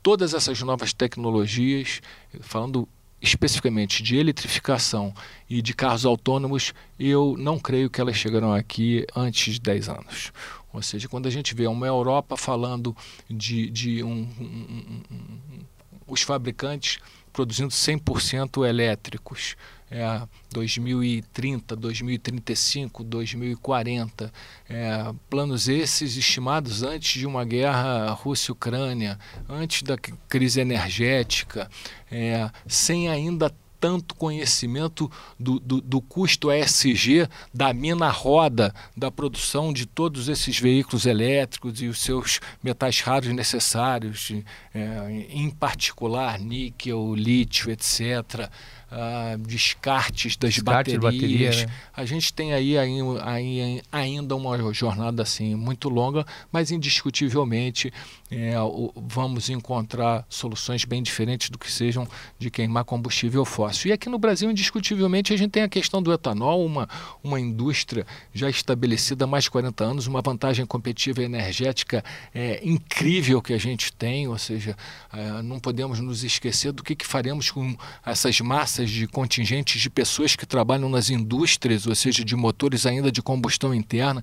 [0.03, 2.01] todas essas novas tecnologias,
[2.41, 2.89] falando
[3.21, 5.13] especificamente de eletrificação
[5.51, 10.33] e de carros autônomos, eu não creio que elas chegarão aqui antes de 10 anos.
[10.73, 12.97] Ou seja, quando a gente vê uma Europa falando
[13.29, 15.61] de, de um, um, um,
[16.07, 17.01] os fabricantes
[17.33, 19.57] produzindo 100% elétricos,
[19.91, 20.23] é,
[20.53, 24.33] 2030, 2035, 2040,
[24.69, 29.19] é, planos esses estimados antes de uma guerra Rússia-Ucrânia,
[29.49, 31.71] antes da crise energética,
[32.11, 39.71] é, sem ainda tanto conhecimento do, do, do, custo ESG da mina roda da produção
[39.71, 44.33] de todos esses veículos elétricos e os seus metais raros necessários,
[44.75, 48.51] é, em particular níquel, lítio, etc
[48.91, 51.57] uh, descartes das Descarte baterias.
[51.57, 51.73] Bateria, né?
[51.95, 57.93] A gente tem aí, aí, aí, ainda uma jornada assim muito longa, mas indiscutivelmente
[58.31, 58.55] é,
[58.95, 62.07] vamos encontrar soluções bem diferentes do que sejam
[62.39, 63.91] de queimar combustível fóssil.
[63.91, 66.89] E aqui no Brasil, indiscutivelmente, a gente tem a questão do etanol, uma,
[67.23, 72.05] uma indústria já estabelecida há mais de 40 anos, uma vantagem competitiva energética
[72.35, 74.77] é, incrível que a gente tem, ou seja,
[75.13, 79.81] é, não podemos nos esquecer do que, que faremos com essas massas massas de contingentes
[79.81, 84.23] de pessoas que trabalham nas indústrias, ou seja, de motores ainda de combustão interna.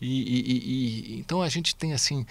[0.00, 2.26] E, e, e então a gente tem assim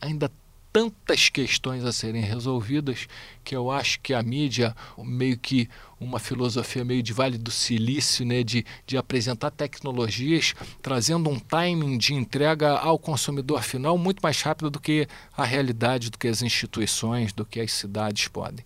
[0.00, 0.30] ainda
[0.72, 3.06] tantas questões a serem resolvidas
[3.42, 5.68] que eu acho que a mídia, meio que
[6.00, 11.98] uma filosofia meio de Vale do Silício, né, de, de apresentar tecnologias, trazendo um timing
[11.98, 16.42] de entrega ao consumidor final muito mais rápido do que a realidade, do que as
[16.42, 18.64] instituições, do que as cidades podem.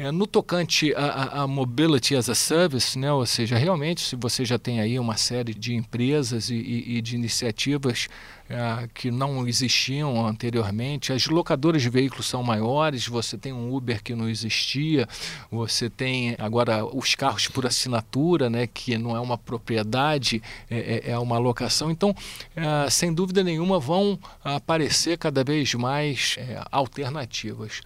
[0.00, 4.46] É, no tocante a, a, Mobility as a Service, né, ou seja, realmente, se você
[4.46, 8.08] já tem aí uma série de empresas e, e, e de iniciativas
[8.48, 14.02] é, que não existiam anteriormente, as locadoras de veículos são maiores, você tem um Uber
[14.02, 15.06] que não existia,
[15.50, 21.10] você tem agora os carros por assinatura, né, que não é uma propriedade, é, é,
[21.10, 21.90] é uma locação.
[21.90, 22.16] Então,
[22.56, 27.82] é, sem dúvida nenhuma, vão aparecer cada vez mais é, alternativas.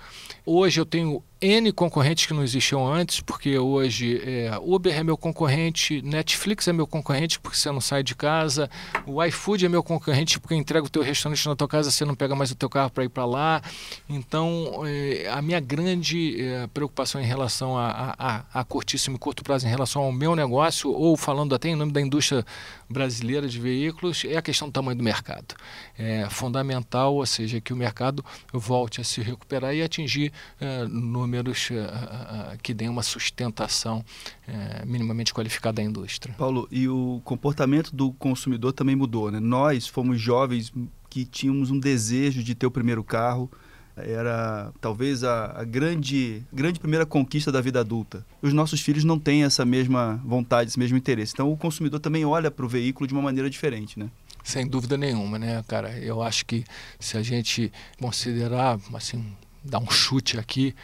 [0.46, 5.14] Hoje eu tenho N concorrentes que não existiam antes, porque hoje é, Uber é meu
[5.14, 8.70] concorrente, Netflix é meu concorrente porque você não sai de casa,
[9.06, 12.14] o iFood é meu concorrente porque entrega o teu restaurante na tua casa, você não
[12.14, 13.60] pega mais o teu carro para ir para lá.
[14.08, 19.44] Então, é, a minha grande é, preocupação em relação a, a, a, curtíssimo e curto
[19.44, 22.42] prazo, em relação ao meu negócio, ou falando até em nome da indústria
[22.88, 25.54] brasileira de veículos, é a questão do tamanho do mercado.
[25.98, 31.34] É fundamental, ou seja, que o mercado volte a se recuperar e atingir é, números
[31.44, 34.04] números uh, que deem uma sustentação
[34.48, 36.34] uh, minimamente qualificada à indústria.
[36.38, 39.40] Paulo, e o comportamento do consumidor também mudou, né?
[39.40, 40.72] Nós fomos jovens
[41.10, 43.50] que tínhamos um desejo de ter o primeiro carro,
[43.96, 48.24] era talvez a, a, grande, grande primeira conquista da vida adulta.
[48.42, 51.32] Os nossos filhos não têm essa mesma vontade, esse mesmo interesse.
[51.34, 54.10] Então o consumidor também olha para o veículo de uma maneira diferente, né?
[54.42, 55.98] Sem dúvida nenhuma, né, cara?
[55.98, 56.64] Eu acho que
[57.00, 59.24] se a gente considerar, assim,
[59.64, 60.74] dar um chute aqui,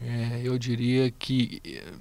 [0.00, 1.92] é, eu diria que eh,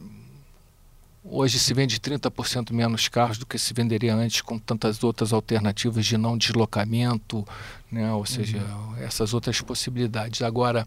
[1.24, 6.05] hoje se vende 30% menos carros do que se venderia antes, com tantas outras alternativas
[6.05, 7.43] de não deslocamento,
[7.91, 8.11] né?
[8.13, 8.97] ou seja, uhum.
[8.97, 10.41] essas outras possibilidades.
[10.41, 10.85] Agora,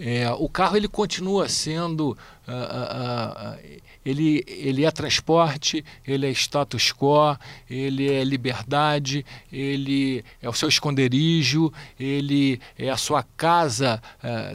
[0.00, 6.30] é, o carro ele continua sendo, uh, uh, uh, ele, ele é transporte, ele é
[6.30, 7.36] status quo,
[7.68, 14.00] ele é liberdade, ele é o seu esconderijo, ele é a sua casa,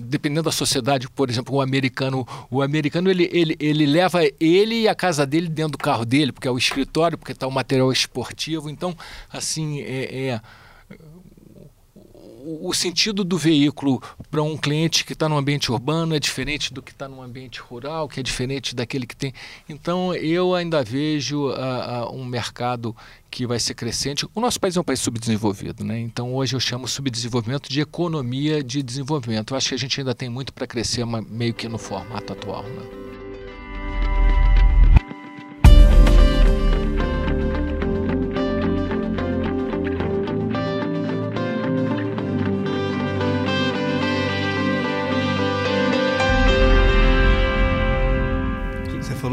[0.01, 4.87] dependendo da sociedade, por exemplo, o americano, o americano ele, ele, ele leva ele e
[4.87, 7.91] a casa dele dentro do carro dele, porque é o escritório, porque está o material
[7.91, 8.95] esportivo, então
[9.29, 10.41] assim é, é
[12.43, 16.81] o sentido do veículo para um cliente que está no ambiente urbano é diferente do
[16.81, 19.33] que está no ambiente rural, que é diferente daquele que tem.
[19.67, 22.95] Então, eu ainda vejo uh, uh, um mercado
[23.31, 24.27] que vai ser crescente.
[24.35, 25.99] O nosso país é um país subdesenvolvido, né?
[25.99, 29.53] Então, hoje eu chamo subdesenvolvimento de economia de desenvolvimento.
[29.53, 32.63] Eu acho que a gente ainda tem muito para crescer, meio que no formato atual.
[32.63, 33.03] Né?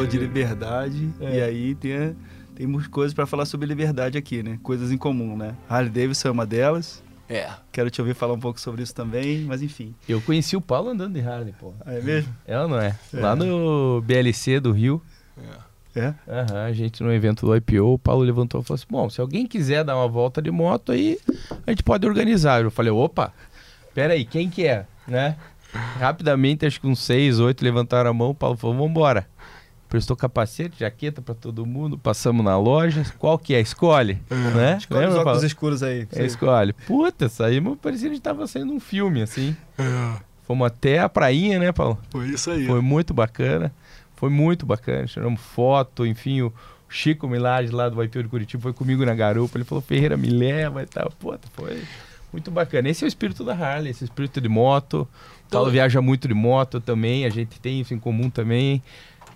[0.00, 1.36] Falou de liberdade é.
[1.36, 2.16] e aí tem,
[2.54, 4.58] temos coisas para falar sobre liberdade aqui, né?
[4.62, 5.54] Coisas em comum, né?
[5.68, 7.02] Harley Davidson é uma delas.
[7.28, 7.50] É.
[7.70, 9.94] Quero te ouvir falar um pouco sobre isso também, mas enfim.
[10.08, 11.74] Eu conheci o Paulo andando de Harley, pô.
[11.84, 12.34] Ah, é mesmo?
[12.46, 12.96] Ela não é?
[13.12, 13.20] é.
[13.20, 15.02] Lá no BLC do Rio.
[15.36, 15.70] É.
[15.92, 16.06] É?
[16.06, 19.20] Uhum, a gente no evento do IPO, o Paulo levantou e falou assim: Bom, se
[19.20, 21.18] alguém quiser dar uma volta de moto aí,
[21.66, 22.62] a gente pode organizar.
[22.62, 23.32] Eu falei: opa,
[23.92, 24.86] peraí, quem que é?
[25.06, 25.36] Né?
[25.72, 29.26] Rapidamente, acho que uns seis, oito levantaram a mão, o Paulo falou: vambora
[29.90, 33.04] prestou capacete, jaqueta para todo mundo, passamos na loja.
[33.18, 33.60] Qual que é?
[33.60, 34.34] Escolhe, é.
[34.34, 34.76] né?
[34.78, 36.06] Escolhe Lembra, os óculos escuros aí.
[36.12, 36.72] É, escolhe.
[36.72, 39.54] Puta, saímos, parecia que a gente tava saindo um filme, assim.
[39.76, 40.20] É.
[40.46, 41.98] Fomos até a prainha, né, Paulo?
[42.08, 42.66] Foi isso aí.
[42.66, 43.72] Foi muito bacana.
[44.14, 45.06] Foi muito bacana.
[45.06, 46.52] Tiramos foto, enfim, o
[46.88, 49.58] Chico Milagre lá do IPO de Curitiba foi comigo na garupa.
[49.58, 51.10] Ele falou, Ferreira, me leva e tal.
[51.18, 51.82] Puta, foi
[52.32, 52.88] muito bacana.
[52.88, 55.02] Esse é o espírito da Harley, esse espírito de moto.
[55.02, 58.80] O Paulo então viaja muito de moto também, a gente tem isso em comum também.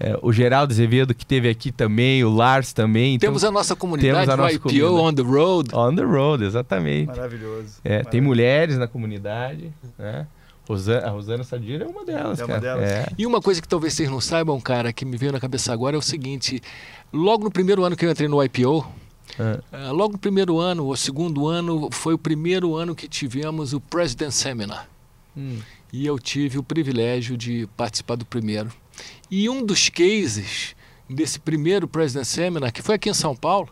[0.01, 3.14] É, o Geraldo Azevedo que teve aqui também, o Lars também.
[3.14, 4.95] Então, temos a nossa comunidade, a nossa IPO comunidade.
[4.95, 5.74] on the road.
[5.74, 7.07] On the road, exatamente.
[7.07, 7.80] Maravilhoso.
[7.84, 8.11] É, Maravilhoso.
[8.11, 10.26] Tem mulheres na comunidade, né?
[10.68, 12.61] Rosana, a Rosana Sadira é uma delas, é uma cara.
[12.61, 12.90] Delas.
[12.90, 13.07] É.
[13.18, 15.95] E uma coisa que talvez vocês não saibam, cara, que me veio na cabeça agora
[15.95, 16.61] é o seguinte:
[17.12, 18.86] logo no primeiro ano que eu entrei no IPO,
[19.38, 19.88] é.
[19.90, 23.80] uh, logo no primeiro ano, o segundo ano, foi o primeiro ano que tivemos o
[23.80, 24.88] President Seminar.
[25.36, 25.59] Hum.
[25.92, 28.72] E eu tive o privilégio de participar do primeiro.
[29.30, 30.74] E um dos cases
[31.09, 33.68] desse primeiro President Seminar, que foi aqui em São Paulo,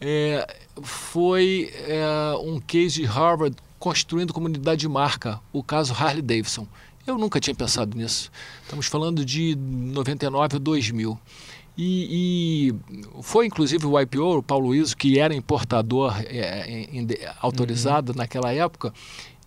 [0.00, 0.46] é,
[0.82, 6.66] foi é, um case de Harvard construindo comunidade de marca, o caso Harley Davidson.
[7.06, 8.30] Eu nunca tinha pensado nisso.
[8.62, 11.18] Estamos falando de 99 a 2000.
[11.76, 18.12] E, e, foi inclusive o IPO, o Paulo Luiz, que era importador é, é autorizado
[18.12, 18.18] uhum.
[18.18, 18.94] naquela época,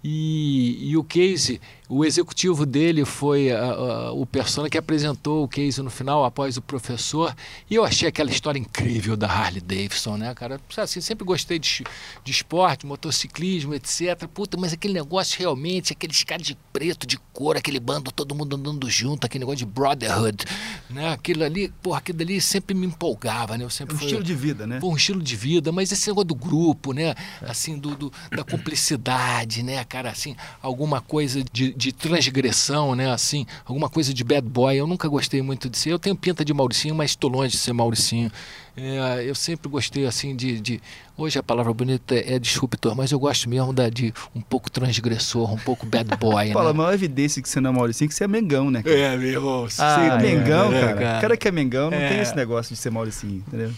[0.03, 1.59] e, e, o case
[1.89, 6.57] o executivo dele foi uh, uh, o persona que apresentou o case no final, após
[6.57, 7.33] o professor,
[7.69, 10.59] e eu achei aquela história incrível da Harley Davidson, né, cara?
[10.75, 11.85] Assim, sempre gostei de,
[12.23, 14.27] de esporte, motociclismo, etc.
[14.33, 18.57] Puta, mas aquele negócio realmente, aqueles caras de preto, de cor, aquele bando, todo mundo
[18.57, 20.43] andando junto, aquele negócio de brotherhood,
[20.89, 21.13] né?
[21.13, 23.63] Aquilo ali, porra, aquilo ali sempre me empolgava, né?
[23.63, 24.79] Eu sempre é um foi, estilo de vida, né?
[24.79, 27.15] Pô, um estilo de vida, mas esse negócio do grupo, né?
[27.41, 30.09] Assim, do, do da cumplicidade, né, cara?
[30.09, 33.11] Assim, alguma coisa de de transgressão, né?
[33.11, 34.75] Assim, alguma coisa de bad boy.
[34.75, 35.91] Eu nunca gostei muito de ser.
[35.91, 38.31] Eu tenho pinta de Mauricinho, mas estou longe de ser Mauricinho.
[38.75, 40.81] É, eu sempre gostei assim de, de,
[41.15, 44.71] Hoje a palavra bonita é, é disruptor, mas eu gosto mesmo da, de um pouco
[44.71, 46.49] transgressor, um pouco bad boy.
[46.53, 46.71] Fala, né?
[46.71, 48.81] a maior evidência que você não é Mauricinho é que você é Mengão, né?
[48.81, 48.95] Cara?
[48.95, 49.69] É, meu irmão.
[49.69, 51.17] Você é Mengão, é, cara.
[51.17, 52.09] O cara que é Mengão não É.
[52.09, 53.71] tem esse negócio de ser Mauricinho, entendeu?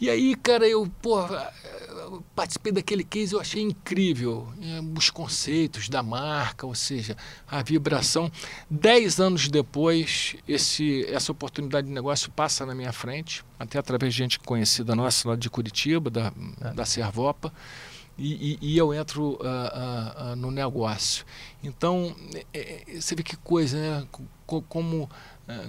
[0.00, 1.52] E aí, cara, eu, porra,
[2.34, 4.46] participei daquele case, eu achei incrível.
[4.60, 7.16] É, Os conceitos da marca, ou seja,
[7.48, 8.30] a vibração.
[8.70, 14.18] Dez anos depois, esse, essa oportunidade de negócio passa na minha frente, até através de
[14.18, 16.32] gente conhecida nossa lá de Curitiba, da,
[16.74, 17.52] da Servopa.
[18.18, 21.24] E, e- e eu entro ah, ah, ah, no negócio.
[21.64, 22.14] Então,
[22.52, 24.06] é, é, você vê que coisa, né?
[24.46, 25.08] Co- Como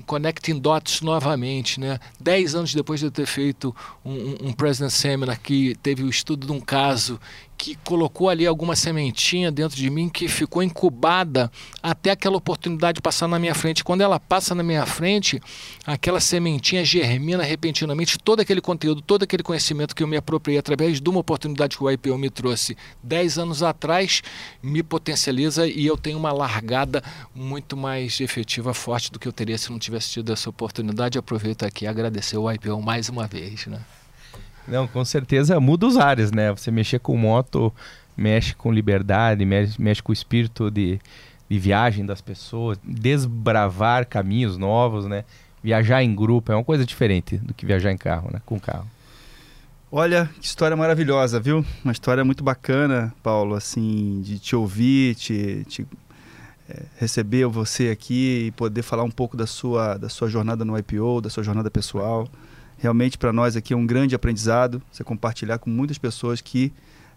[0.06, 2.00] connecting dots novamente, né?
[2.20, 6.10] Dez anos depois de eu ter feito um, um, um President Seminar que teve o
[6.10, 7.20] estudo de um caso
[7.58, 11.52] que colocou ali alguma sementinha dentro de mim que ficou incubada
[11.82, 13.84] até aquela oportunidade passar na minha frente.
[13.84, 15.42] Quando ela passa na minha frente,
[15.86, 21.00] aquela sementinha germina repentinamente todo aquele conteúdo, todo aquele conhecimento que eu me apropriei através
[21.00, 24.22] de uma oportunidade que o IPO me trouxe 10 anos atrás,
[24.62, 29.58] me potencializa e eu tenho uma largada muito mais efetiva, forte do que eu teria
[29.58, 31.18] se não tivesse tido essa oportunidade.
[31.18, 33.68] Aproveito aqui e agradecer o IPO mais uma vez.
[33.68, 33.80] Né?
[34.68, 36.52] Não, com certeza muda os ares, né?
[36.52, 37.74] Você mexer com moto,
[38.16, 41.00] mexe com liberdade, mexe, mexe com o espírito de,
[41.50, 45.26] de viagem das pessoas, desbravar caminhos novos, né?
[45.64, 48.42] Viajar em grupo é uma coisa diferente do que viajar em carro, né?
[48.46, 48.88] Com carro.
[49.96, 51.64] Olha, que história maravilhosa, viu?
[51.84, 55.86] Uma história muito bacana, Paulo, assim, de te ouvir, te, te
[56.68, 60.78] é, receber você aqui e poder falar um pouco da sua, da sua jornada no
[60.78, 62.28] IPO, da sua jornada pessoal.
[62.84, 66.70] Realmente para nós aqui é um grande aprendizado você compartilhar com muitas pessoas que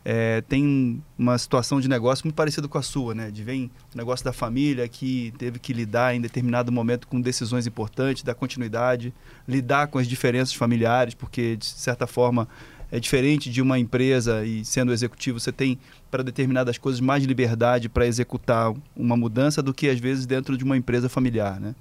[0.04, 3.32] é, têm uma situação de negócio muito parecida com a sua, né?
[3.32, 7.66] De vem o negócio da família que teve que lidar em determinado momento com decisões
[7.66, 9.12] importantes, dar continuidade,
[9.48, 12.46] lidar com as diferenças familiares, porque de certa forma
[12.92, 15.80] é diferente de uma empresa e sendo executivo você tem
[16.12, 20.62] para determinadas coisas mais liberdade para executar uma mudança do que às vezes dentro de
[20.62, 21.74] uma empresa familiar, né?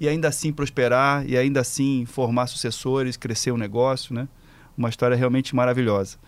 [0.00, 4.28] E ainda assim prosperar e ainda assim formar sucessores, crescer o negócio, né?
[4.76, 6.18] Uma história realmente maravilhosa.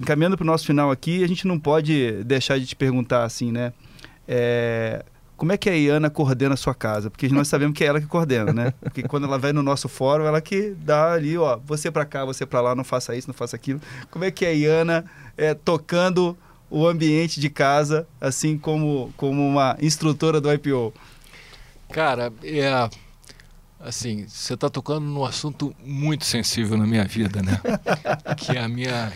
[0.00, 3.50] Encaminhando para o nosso final aqui, a gente não pode deixar de te perguntar assim,
[3.50, 3.72] né?
[4.26, 5.04] É,
[5.42, 7.10] como é que a Iana coordena a sua casa?
[7.10, 8.72] Porque nós sabemos que é ela que coordena, né?
[8.80, 12.24] Porque quando ela vai no nosso fórum, ela que dá ali, ó, você para cá,
[12.24, 13.80] você para lá, não faça isso, não faça aquilo.
[14.08, 15.04] Como é que a Iana
[15.36, 16.36] é tocando
[16.70, 20.94] o ambiente de casa, assim como, como uma instrutora do IPO?
[21.92, 22.88] Cara, é.
[23.80, 27.60] Assim, você está tocando num assunto muito sensível na minha vida, né?
[28.38, 29.12] que é a minha.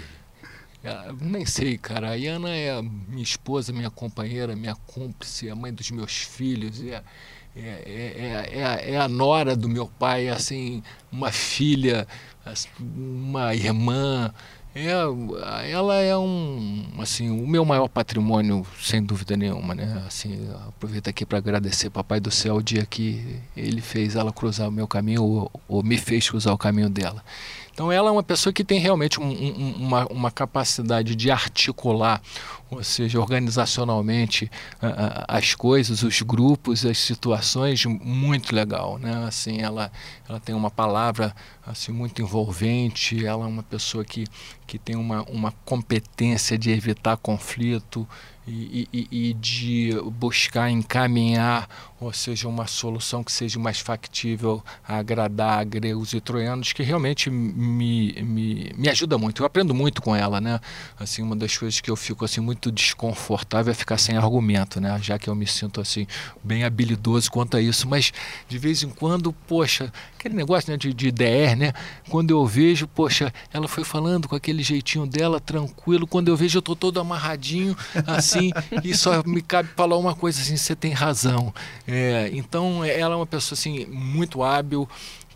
[0.84, 2.10] é, nem sei, cara.
[2.10, 6.82] A Iana é minha esposa, minha companheira, minha cúmplice, a mãe dos meus filhos.
[6.82, 7.02] É,
[7.56, 12.06] é, é, é, a- é a nora do meu pai, assim, uma filha,
[12.80, 14.32] uma irmã.
[14.78, 20.02] É, ela é um, assim, o meu maior patrimônio, sem dúvida nenhuma, né?
[20.06, 24.68] Assim, aproveito aqui para agradecer Papai do Céu o dia que ele fez ela cruzar
[24.68, 27.24] o meu caminho ou, ou me fez cruzar o caminho dela.
[27.76, 32.22] Então ela é uma pessoa que tem realmente um- um- uma, uma capacidade de articular,
[32.70, 34.50] ou seja, organizacionalmente
[35.28, 39.26] as coisas, os grupos, as situações muito legal, né?
[39.28, 39.92] Assim, ela,
[40.26, 44.24] ela tem uma palavra assim muito envolvente, ela é uma pessoa que,
[44.66, 48.08] que tem uma, uma competência de evitar conflito
[48.46, 51.68] e, e- e de buscar encaminhar,
[52.00, 56.82] ou seja, uma solução que seja mais factível a agradar a gregos e troianos, que
[56.82, 59.42] realmente me, me, me ajuda muito.
[59.42, 60.60] Eu aprendo muito com ela, né?
[60.98, 64.96] Assim, uma das coisas que eu fico assim muito desconfortável é ficar sem argumento, né?
[65.02, 66.06] Já que eu me sinto assim
[66.44, 68.12] bem habilidoso quanto a isso, mas
[68.48, 71.72] de vez em quando, poxa, aquele negócio né, de, de DR, né?
[72.10, 76.06] Quando eu vejo, poxa, ela foi falando com aquele jeitinho dela, tranquilo.
[76.06, 77.76] Quando eu vejo, eu tô todo amarradinho,
[78.06, 78.35] assim,
[78.82, 81.52] e só me cabe falar uma coisa assim: você tem razão.
[81.86, 84.88] É, então, ela é uma pessoa assim muito hábil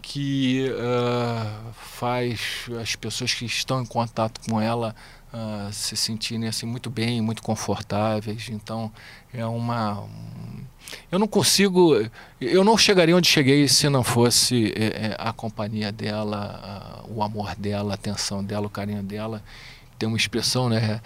[0.03, 4.95] que ah, faz as pessoas que estão em contato com ela
[5.33, 8.49] uh, se sentirem assim muito bem, muito confortáveis.
[8.51, 8.91] Então
[9.33, 10.65] é uma um,
[11.11, 11.95] eu não consigo,
[12.41, 17.93] eu não chegaria onde cheguei se não fosse é, a companhia dela, o amor dela,
[17.93, 19.43] a atenção dela, o carinho dela.
[19.99, 21.01] Tem uma expressão, né?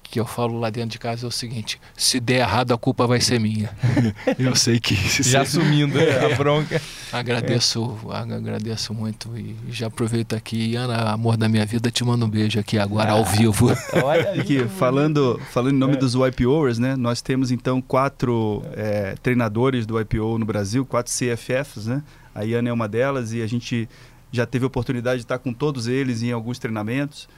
[0.00, 3.06] Que eu falo lá dentro de casa é o seguinte: se der errado, a culpa
[3.06, 3.70] vai ser minha.
[4.38, 4.94] eu sei que.
[5.22, 6.80] Já assumindo a bronca.
[7.12, 8.16] agradeço, é.
[8.16, 10.76] agradeço muito e já aproveito aqui.
[10.76, 13.68] Ana, amor da minha vida, te mando um beijo aqui agora ah, ao vivo.
[14.02, 15.96] Olha aqui, falando, falando em nome é.
[15.96, 16.96] dos YPOers, né?
[16.96, 22.02] Nós temos então quatro é, treinadores do YPO no Brasil, quatro CFFs, né?
[22.34, 23.88] A Iana é uma delas e a gente
[24.32, 27.28] já teve a oportunidade de estar com todos eles em alguns treinamentos.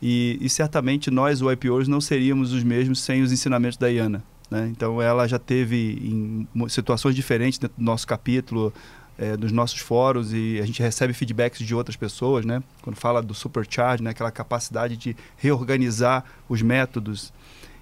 [0.00, 4.22] E, e certamente nós, o IPOs, não seríamos os mesmos sem os ensinamentos da Iana.
[4.50, 4.68] Né?
[4.70, 8.72] Então, ela já teve em situações diferentes dentro do nosso capítulo,
[9.18, 12.62] é, dos nossos fóruns, e a gente recebe feedbacks de outras pessoas, né?
[12.82, 14.10] quando fala do supercharge, né?
[14.10, 17.32] aquela capacidade de reorganizar os métodos.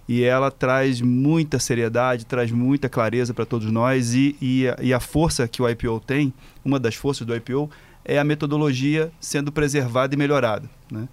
[0.07, 4.95] E ela traz muita seriedade, traz muita clareza para todos nós, e, e, a, e
[4.95, 6.33] a força que o IPO tem,
[6.65, 7.71] uma das forças do IPO,
[8.05, 10.69] é a metodologia sendo preservada e melhorada.
[10.91, 11.09] Né?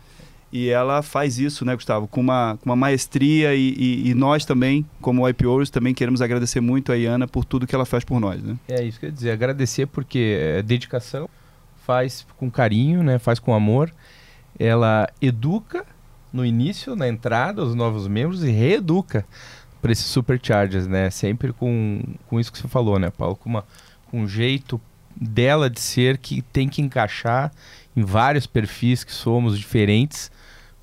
[0.51, 4.43] E ela faz isso, né, Gustavo, com uma, com uma maestria e, e, e nós
[4.43, 8.19] também, como IPOs, também queremos agradecer muito a Iana por tudo que ela faz por
[8.19, 8.57] nós, né?
[8.67, 11.29] É isso que eu ia dizer, agradecer porque é dedicação,
[11.85, 13.93] faz com carinho, né, faz com amor,
[14.59, 15.85] ela educa
[16.33, 19.25] no início, na entrada, os novos membros e reeduca
[19.81, 23.65] para esses superchargers, né, sempre com, com isso que você falou, né, Paulo, com, uma,
[24.09, 24.81] com um jeito
[25.15, 27.53] dela de ser que tem que encaixar
[27.95, 30.29] em vários perfis que somos diferentes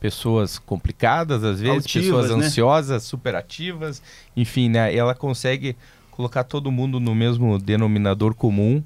[0.01, 2.46] pessoas complicadas às vezes, Altivas, pessoas né?
[2.46, 4.03] ansiosas, superativas,
[4.36, 4.94] enfim, né?
[4.94, 5.76] Ela consegue
[6.11, 8.82] colocar todo mundo no mesmo denominador comum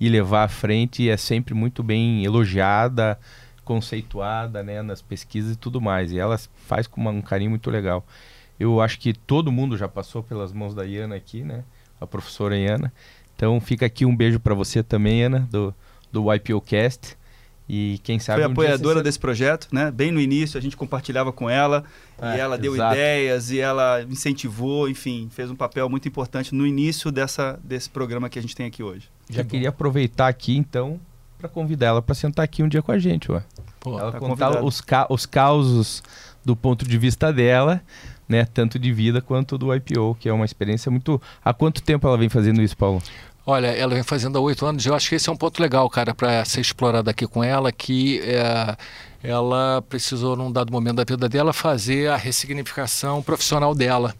[0.00, 3.18] e levar à frente e é sempre muito bem elogiada,
[3.64, 6.10] conceituada, né, nas pesquisas e tudo mais.
[6.10, 8.04] E ela faz com um carinho muito legal.
[8.58, 11.64] Eu acho que todo mundo já passou pelas mãos da Iana aqui, né?
[12.00, 12.92] A professora Iana.
[13.36, 15.74] Então fica aqui um beijo para você também, Ana, do
[16.12, 17.16] do YPOcast.
[17.74, 18.42] E quem sabe.
[18.42, 19.90] Foi um apoiadora desse projeto, né?
[19.90, 21.82] Bem no início a gente compartilhava com ela
[22.20, 22.94] é, e ela deu exato.
[22.94, 28.28] ideias e ela incentivou, enfim, fez um papel muito importante no início dessa, desse programa
[28.28, 29.08] que a gente tem aqui hoje.
[29.30, 29.74] Já que queria bom.
[29.74, 31.00] aproveitar aqui então
[31.38, 33.42] para convidar ela para sentar aqui um dia com a gente, ué.
[33.80, 36.02] Pô, ela tá contar os, ca os causos
[36.44, 37.80] do ponto de vista dela,
[38.28, 38.44] né?
[38.44, 41.20] Tanto de vida quanto do IPO, que é uma experiência muito.
[41.42, 43.02] Há quanto tempo ela vem fazendo isso, Paulo?
[43.44, 44.86] Olha, ela vem fazendo há oito anos.
[44.86, 47.72] Eu acho que esse é um ponto legal, cara, para ser explorado aqui com ela,
[47.72, 48.76] que é,
[49.22, 54.14] ela precisou, num dado momento da vida dela, fazer a ressignificação profissional dela.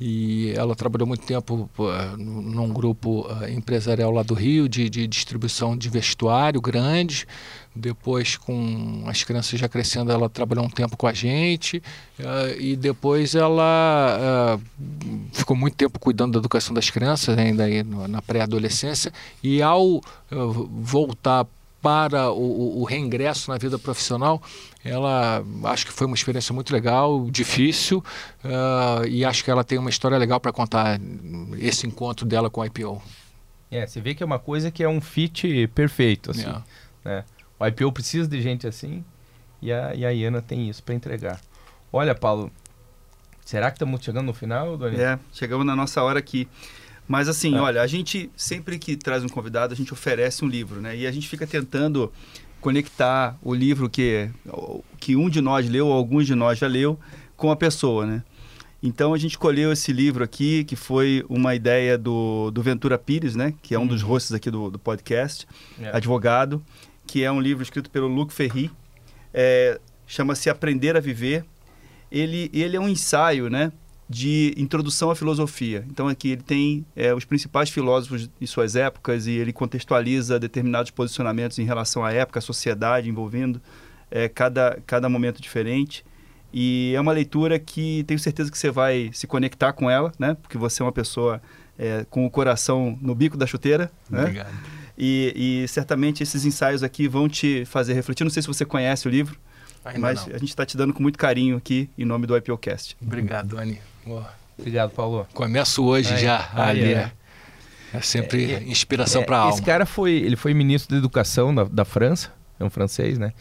[0.00, 5.06] E ela trabalhou muito tempo uh, num grupo uh, empresarial lá do Rio, de, de
[5.06, 7.26] distribuição de vestuário grande.
[7.76, 11.82] Depois, com as crianças já crescendo, ela trabalhou um tempo com a gente.
[12.18, 14.58] Uh, e depois ela
[15.34, 19.12] ficou muito tempo cuidando da educação das crianças, ainda aí na pré-adolescência.
[19.42, 21.46] E ao voltar
[21.82, 24.42] para o, o, reingresso na vida profissional,
[24.84, 28.04] ela acho que foi uma experiência muito legal, difícil,
[28.44, 31.00] uh, e acho que ela tem uma história legal para contar
[31.58, 33.02] esse encontro dela com o IPO.
[33.70, 36.46] É, você vê que é uma coisa que é um fit perfeito, assim.
[36.46, 37.08] É.
[37.08, 37.24] Né?
[37.58, 39.04] O IPO precisa de gente assim,
[39.62, 41.40] e a, e a Iana tem isso para entregar.
[41.92, 42.50] Olha, Paulo,
[43.44, 45.00] será que estamos chegando no final, Doni?
[45.00, 46.48] É, chegamos na nossa hora aqui.
[47.10, 47.60] Mas assim, é.
[47.60, 50.96] olha, a gente sempre que traz um convidado, a gente oferece um livro, né?
[50.96, 52.12] E a gente fica tentando
[52.60, 54.30] conectar o livro que,
[55.00, 56.96] que um de nós leu, ou alguns de nós já leu,
[57.36, 58.22] com a pessoa, né?
[58.80, 63.34] Então a gente escolheu esse livro aqui, que foi uma ideia do, do Ventura Pires,
[63.34, 63.54] né?
[63.60, 63.88] Que é um uhum.
[63.88, 65.48] dos hosts aqui do, do podcast,
[65.82, 65.90] é.
[65.90, 66.64] advogado,
[67.08, 68.70] que é um livro escrito pelo Luc Ferry.
[69.34, 71.44] É, Chama-se Aprender a Viver.
[72.08, 73.72] Ele, ele é um ensaio, né?
[74.10, 75.84] De introdução à filosofia.
[75.88, 80.90] Então aqui ele tem é, os principais filósofos de suas épocas e ele contextualiza determinados
[80.90, 83.62] posicionamentos em relação à época, à sociedade envolvendo
[84.10, 86.04] é, cada, cada momento diferente.
[86.52, 90.36] E é uma leitura que tenho certeza que você vai se conectar com ela, né?
[90.42, 91.40] Porque você é uma pessoa
[91.78, 93.92] é, com o coração no bico da chuteira.
[94.10, 94.22] Né?
[94.22, 94.50] Obrigado.
[94.98, 98.24] E, e certamente esses ensaios aqui vão te fazer refletir.
[98.24, 99.38] Não sei se você conhece o livro,
[99.84, 100.34] Ainda mas não.
[100.34, 102.96] a gente está te dando com muito carinho aqui em nome do IPOcast.
[103.00, 103.56] Obrigado,
[104.58, 105.26] Obrigado, Paulo.
[105.32, 106.92] Começo hoje aí, já aí, ali.
[106.92, 107.12] É.
[107.94, 109.54] é sempre é, inspiração é, para a alma.
[109.54, 113.32] Esse cara foi, ele foi ministro da Educação da, da França, é um francês, né?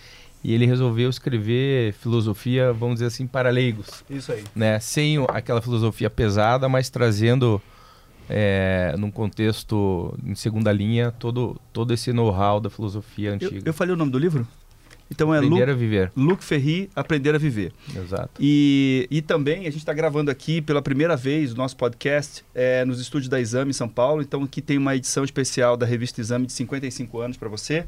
[0.42, 4.06] E ele resolveu escrever filosofia, vamos dizer assim, para leigos.
[4.10, 4.44] Isso aí.
[4.56, 4.80] Né?
[4.80, 7.62] Sem aquela filosofia pesada, mas trazendo,
[8.30, 13.58] é, num contexto em segunda linha, todo, todo esse know-how da filosofia antiga.
[13.58, 14.48] Eu, eu falei o nome do livro?
[15.12, 16.12] Então é Aprender a viver.
[16.16, 17.74] Luc Ferri, Aprender a Viver.
[17.96, 18.30] Exato.
[18.40, 22.86] E, e também a gente está gravando aqui pela primeira vez o nosso podcast é,
[22.86, 24.22] nos estúdios da Exame em São Paulo.
[24.22, 27.86] Então aqui tem uma edição especial da revista Exame de 55 anos para você.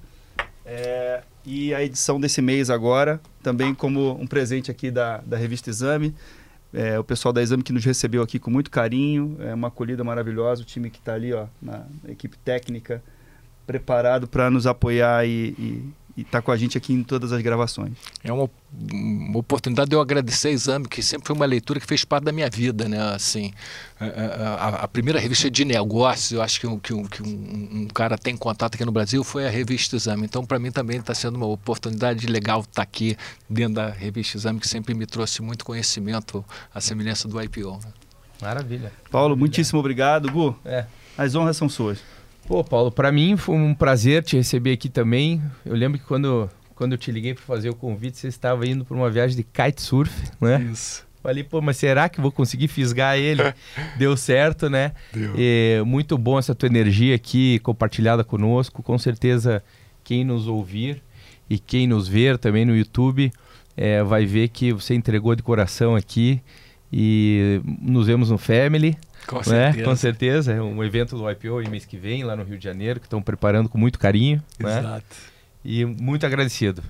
[0.66, 5.70] É, e a edição desse mês agora, também como um presente aqui da, da revista
[5.70, 6.16] Exame.
[6.74, 10.04] É, o pessoal da Exame que nos recebeu aqui com muito carinho, é uma acolhida
[10.04, 13.04] maravilhosa, o time que está ali, ó, na equipe técnica,
[13.68, 17.42] preparado para nos apoiar e, e, e tá com a gente aqui em todas as
[17.42, 17.94] gravações.
[18.24, 18.50] É uma,
[18.92, 22.24] uma oportunidade de eu agradecer a Exame, que sempre foi uma leitura que fez parte
[22.24, 23.00] da minha vida, né?
[23.14, 23.54] Assim,
[24.00, 27.28] a, a, a primeira revista de negócios, eu acho que, um, que, um, que um,
[27.82, 30.26] um, cara tem contato aqui no Brasil foi a revista Exame.
[30.26, 33.18] Então, para mim também está sendo uma oportunidade legal estar tá aqui
[33.50, 36.44] dentro da revista Exame, que sempre me trouxe muito conhecimento,
[36.74, 37.80] a semelhança do IPO.
[37.84, 37.92] Né?
[38.42, 38.92] Maravilha.
[39.10, 39.40] Paulo, Maravilha.
[39.40, 40.32] muitíssimo obrigado.
[40.32, 40.86] Gu, é.
[41.18, 42.00] as honras são suas.
[42.52, 45.42] Pô, Paulo, para mim foi um prazer te receber aqui também.
[45.66, 48.84] Eu lembro que quando, quando eu te liguei para fazer o convite, você estava indo
[48.84, 50.62] para uma viagem de kitesurf, né?
[50.70, 51.08] Isso.
[51.24, 53.42] Falei, pô, mas será que vou conseguir fisgar ele?
[53.98, 54.92] Deu certo, né?
[55.14, 55.34] Deu.
[55.38, 58.84] E, muito bom essa tua energia aqui compartilhada conosco.
[58.84, 59.64] Com certeza,
[60.04, 61.02] quem nos ouvir
[61.50, 63.32] e quem nos ver também no YouTube
[63.78, 66.42] é, vai ver que você entregou de coração aqui.
[66.92, 68.98] E nos vemos no Family.
[69.28, 69.44] Com né?
[69.44, 69.86] certeza.
[69.86, 70.54] Com certeza.
[70.54, 73.06] É um evento do IPO em mês que vem, lá no Rio de Janeiro, que
[73.06, 74.42] estão preparando com muito carinho.
[74.60, 74.80] Né?
[74.80, 75.06] Exato.
[75.64, 76.84] E muito agradecido.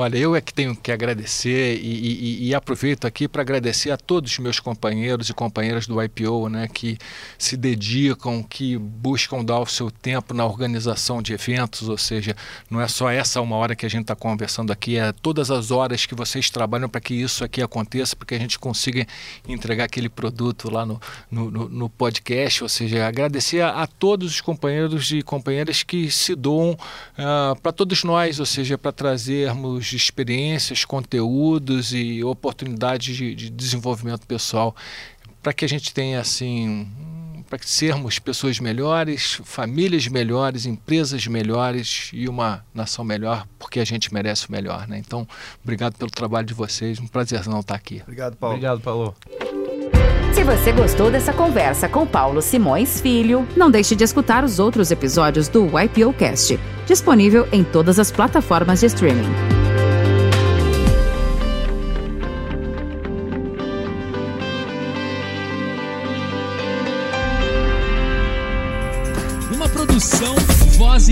[0.00, 3.96] Olha, eu é que tenho que agradecer e, e, e aproveito aqui para agradecer a
[3.96, 6.96] todos os meus companheiros e companheiras do IPO, né, que
[7.36, 12.36] se dedicam, que buscam dar o seu tempo na organização de eventos, ou seja,
[12.70, 15.72] não é só essa uma hora que a gente está conversando aqui, é todas as
[15.72, 19.04] horas que vocês trabalham para que isso aqui aconteça, para que a gente consiga
[19.48, 24.40] entregar aquele produto lá no, no, no, podcast, ou seja, agradecer a, a, todos os
[24.40, 29.96] companheiros e companheiras que se doam uh, para todos nós, ou seja, para trazermos de
[29.96, 34.74] experiências, conteúdos e oportunidades de, de desenvolvimento pessoal
[35.42, 36.86] para que a gente tenha assim
[37.48, 44.12] para sermos pessoas melhores, famílias melhores, empresas melhores e uma nação melhor, porque a gente
[44.12, 44.98] merece o melhor, né?
[44.98, 45.26] Então,
[45.62, 48.02] obrigado pelo trabalho de vocês, um prazerzão estar aqui.
[48.02, 48.56] Obrigado, Paulo.
[48.56, 49.14] Obrigado, Paulo.
[50.34, 54.90] Se você gostou dessa conversa com Paulo Simões Filho, não deixe de escutar os outros
[54.90, 59.67] episódios do YPO Cast, disponível em todas as plataformas de streaming.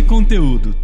[0.07, 0.75] conteúdo.